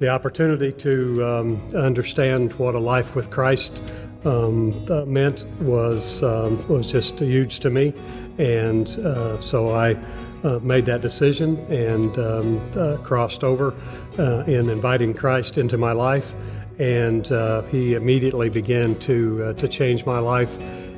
The 0.00 0.08
opportunity 0.08 0.72
to 0.72 1.24
um, 1.24 1.76
understand 1.76 2.52
what 2.54 2.74
a 2.74 2.80
life 2.80 3.14
with 3.14 3.30
Christ 3.30 3.80
um, 4.24 4.84
uh, 4.90 5.04
meant 5.04 5.46
was 5.60 6.24
um, 6.24 6.66
was 6.66 6.90
just 6.90 7.20
huge 7.20 7.60
to 7.60 7.70
me, 7.70 7.94
and 8.38 8.88
uh, 8.98 9.40
so 9.40 9.72
I 9.72 9.96
uh, 10.42 10.58
made 10.62 10.84
that 10.86 11.00
decision 11.00 11.58
and 11.72 12.18
um, 12.18 12.70
uh, 12.76 12.96
crossed 13.04 13.44
over 13.44 13.72
uh, 14.18 14.44
in 14.46 14.68
inviting 14.68 15.14
Christ 15.14 15.58
into 15.58 15.78
my 15.78 15.92
life 15.92 16.32
and 16.80 17.30
uh, 17.30 17.62
he 17.62 17.94
immediately 17.94 18.48
began 18.48 18.98
to 19.00 19.44
uh, 19.44 19.52
to 19.52 19.68
change 19.68 20.06
my 20.06 20.18
life 20.18 20.56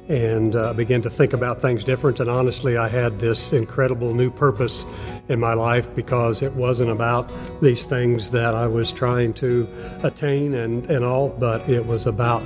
and 0.08 0.56
uh, 0.56 0.72
began 0.72 1.00
to 1.00 1.10
think 1.10 1.32
about 1.32 1.62
things 1.62 1.84
different. 1.84 2.20
And 2.20 2.28
honestly, 2.28 2.76
I 2.76 2.88
had 2.88 3.18
this 3.18 3.52
incredible 3.52 4.14
new 4.14 4.30
purpose 4.30 4.84
in 5.28 5.38
my 5.38 5.54
life 5.54 5.92
because 5.94 6.42
it 6.42 6.52
wasn't 6.52 6.90
about 6.90 7.30
these 7.60 7.84
things 7.84 8.30
that 8.32 8.54
I 8.54 8.66
was 8.66 8.92
trying 8.92 9.32
to 9.34 9.68
attain 10.02 10.54
and, 10.54 10.90
and 10.90 11.04
all, 11.04 11.28
but 11.28 11.68
it 11.68 11.84
was 11.86 12.06
about 12.06 12.42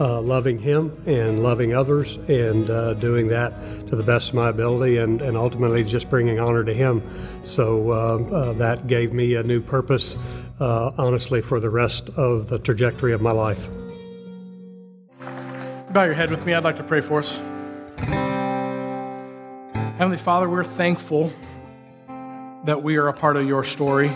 uh, 0.00 0.20
loving 0.20 0.58
Him 0.58 1.00
and 1.06 1.42
loving 1.42 1.74
others 1.74 2.16
and 2.28 2.68
uh, 2.68 2.94
doing 2.94 3.28
that 3.28 3.52
to 3.88 3.96
the 3.96 4.02
best 4.02 4.30
of 4.30 4.34
my 4.34 4.48
ability 4.48 4.96
and, 4.96 5.22
and 5.22 5.36
ultimately 5.36 5.84
just 5.84 6.10
bringing 6.10 6.40
honor 6.40 6.64
to 6.64 6.74
Him. 6.74 7.02
So 7.44 7.92
uh, 7.92 7.94
uh 7.94 8.52
that 8.54 8.86
gave 8.86 9.12
me 9.12 9.34
a 9.34 9.42
new 9.42 9.60
purpose 9.60 10.16
uh, 10.60 10.92
honestly, 10.98 11.40
for 11.40 11.60
the 11.60 11.70
rest 11.70 12.10
of 12.10 12.48
the 12.48 12.58
trajectory 12.58 13.12
of 13.12 13.20
my 13.20 13.32
life. 13.32 13.68
Bow 15.92 16.04
your 16.04 16.14
head 16.14 16.30
with 16.30 16.44
me. 16.44 16.54
I'd 16.54 16.64
like 16.64 16.76
to 16.76 16.82
pray 16.82 17.00
for 17.00 17.20
us. 17.20 17.38
Heavenly 19.98 20.18
Father, 20.18 20.48
we're 20.48 20.64
thankful 20.64 21.32
that 22.64 22.82
we 22.82 22.96
are 22.96 23.08
a 23.08 23.12
part 23.12 23.36
of 23.36 23.46
your 23.46 23.62
story. 23.62 24.08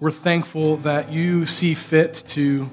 We're 0.00 0.10
thankful 0.10 0.78
that 0.78 1.12
you 1.12 1.44
see 1.44 1.74
fit 1.74 2.24
to 2.28 2.70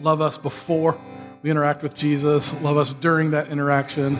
love 0.00 0.20
us 0.20 0.38
before 0.38 0.98
we 1.42 1.50
interact 1.50 1.82
with 1.82 1.94
Jesus, 1.94 2.52
love 2.60 2.76
us 2.76 2.92
during 2.94 3.30
that 3.32 3.48
interaction, 3.48 4.18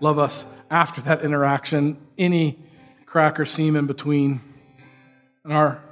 love 0.00 0.18
us 0.18 0.44
after 0.70 1.00
that 1.02 1.24
interaction, 1.24 1.98
any 2.18 2.58
crack 3.06 3.40
or 3.40 3.46
seam 3.46 3.76
in 3.76 3.86
between. 3.86 4.40
And 5.44 5.52
our 5.52 5.82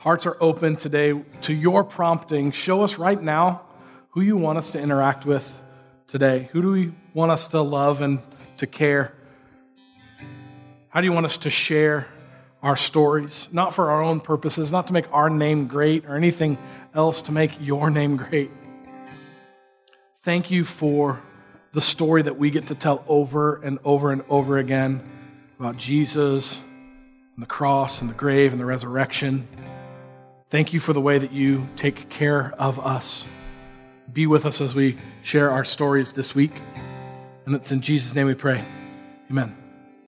Hearts 0.00 0.24
are 0.24 0.38
open 0.40 0.76
today 0.76 1.12
to 1.42 1.52
your 1.52 1.84
prompting. 1.84 2.52
Show 2.52 2.80
us 2.80 2.96
right 2.96 3.22
now 3.22 3.60
who 4.12 4.22
you 4.22 4.34
want 4.34 4.56
us 4.56 4.70
to 4.70 4.80
interact 4.80 5.26
with 5.26 5.46
today. 6.06 6.48
Who 6.52 6.62
do 6.62 6.72
we 6.72 6.92
want 7.12 7.32
us 7.32 7.48
to 7.48 7.60
love 7.60 8.00
and 8.00 8.20
to 8.56 8.66
care? 8.66 9.12
How 10.88 11.02
do 11.02 11.06
you 11.06 11.12
want 11.12 11.26
us 11.26 11.36
to 11.36 11.50
share 11.50 12.06
our 12.62 12.76
stories? 12.76 13.50
Not 13.52 13.74
for 13.74 13.90
our 13.90 14.02
own 14.02 14.20
purposes, 14.20 14.72
not 14.72 14.86
to 14.86 14.94
make 14.94 15.04
our 15.12 15.28
name 15.28 15.66
great 15.66 16.06
or 16.06 16.16
anything 16.16 16.56
else 16.94 17.20
to 17.22 17.32
make 17.32 17.60
your 17.60 17.90
name 17.90 18.16
great. 18.16 18.50
Thank 20.22 20.50
you 20.50 20.64
for 20.64 21.20
the 21.72 21.82
story 21.82 22.22
that 22.22 22.38
we 22.38 22.48
get 22.50 22.68
to 22.68 22.74
tell 22.74 23.04
over 23.06 23.56
and 23.56 23.78
over 23.84 24.12
and 24.12 24.22
over 24.30 24.56
again 24.56 25.02
about 25.58 25.76
Jesus 25.76 26.58
and 27.34 27.42
the 27.42 27.46
cross 27.46 28.00
and 28.00 28.08
the 28.08 28.14
grave 28.14 28.52
and 28.52 28.60
the 28.60 28.64
resurrection. 28.64 29.46
Thank 30.50 30.72
you 30.72 30.80
for 30.80 30.92
the 30.92 31.00
way 31.00 31.16
that 31.18 31.32
you 31.32 31.68
take 31.76 32.08
care 32.08 32.52
of 32.58 32.84
us. 32.84 33.24
Be 34.12 34.26
with 34.26 34.44
us 34.44 34.60
as 34.60 34.74
we 34.74 34.96
share 35.22 35.48
our 35.48 35.64
stories 35.64 36.10
this 36.10 36.34
week. 36.34 36.52
And 37.46 37.54
it's 37.54 37.70
in 37.70 37.80
Jesus' 37.80 38.14
name 38.16 38.26
we 38.26 38.34
pray. 38.34 38.64
Amen. 39.30 39.59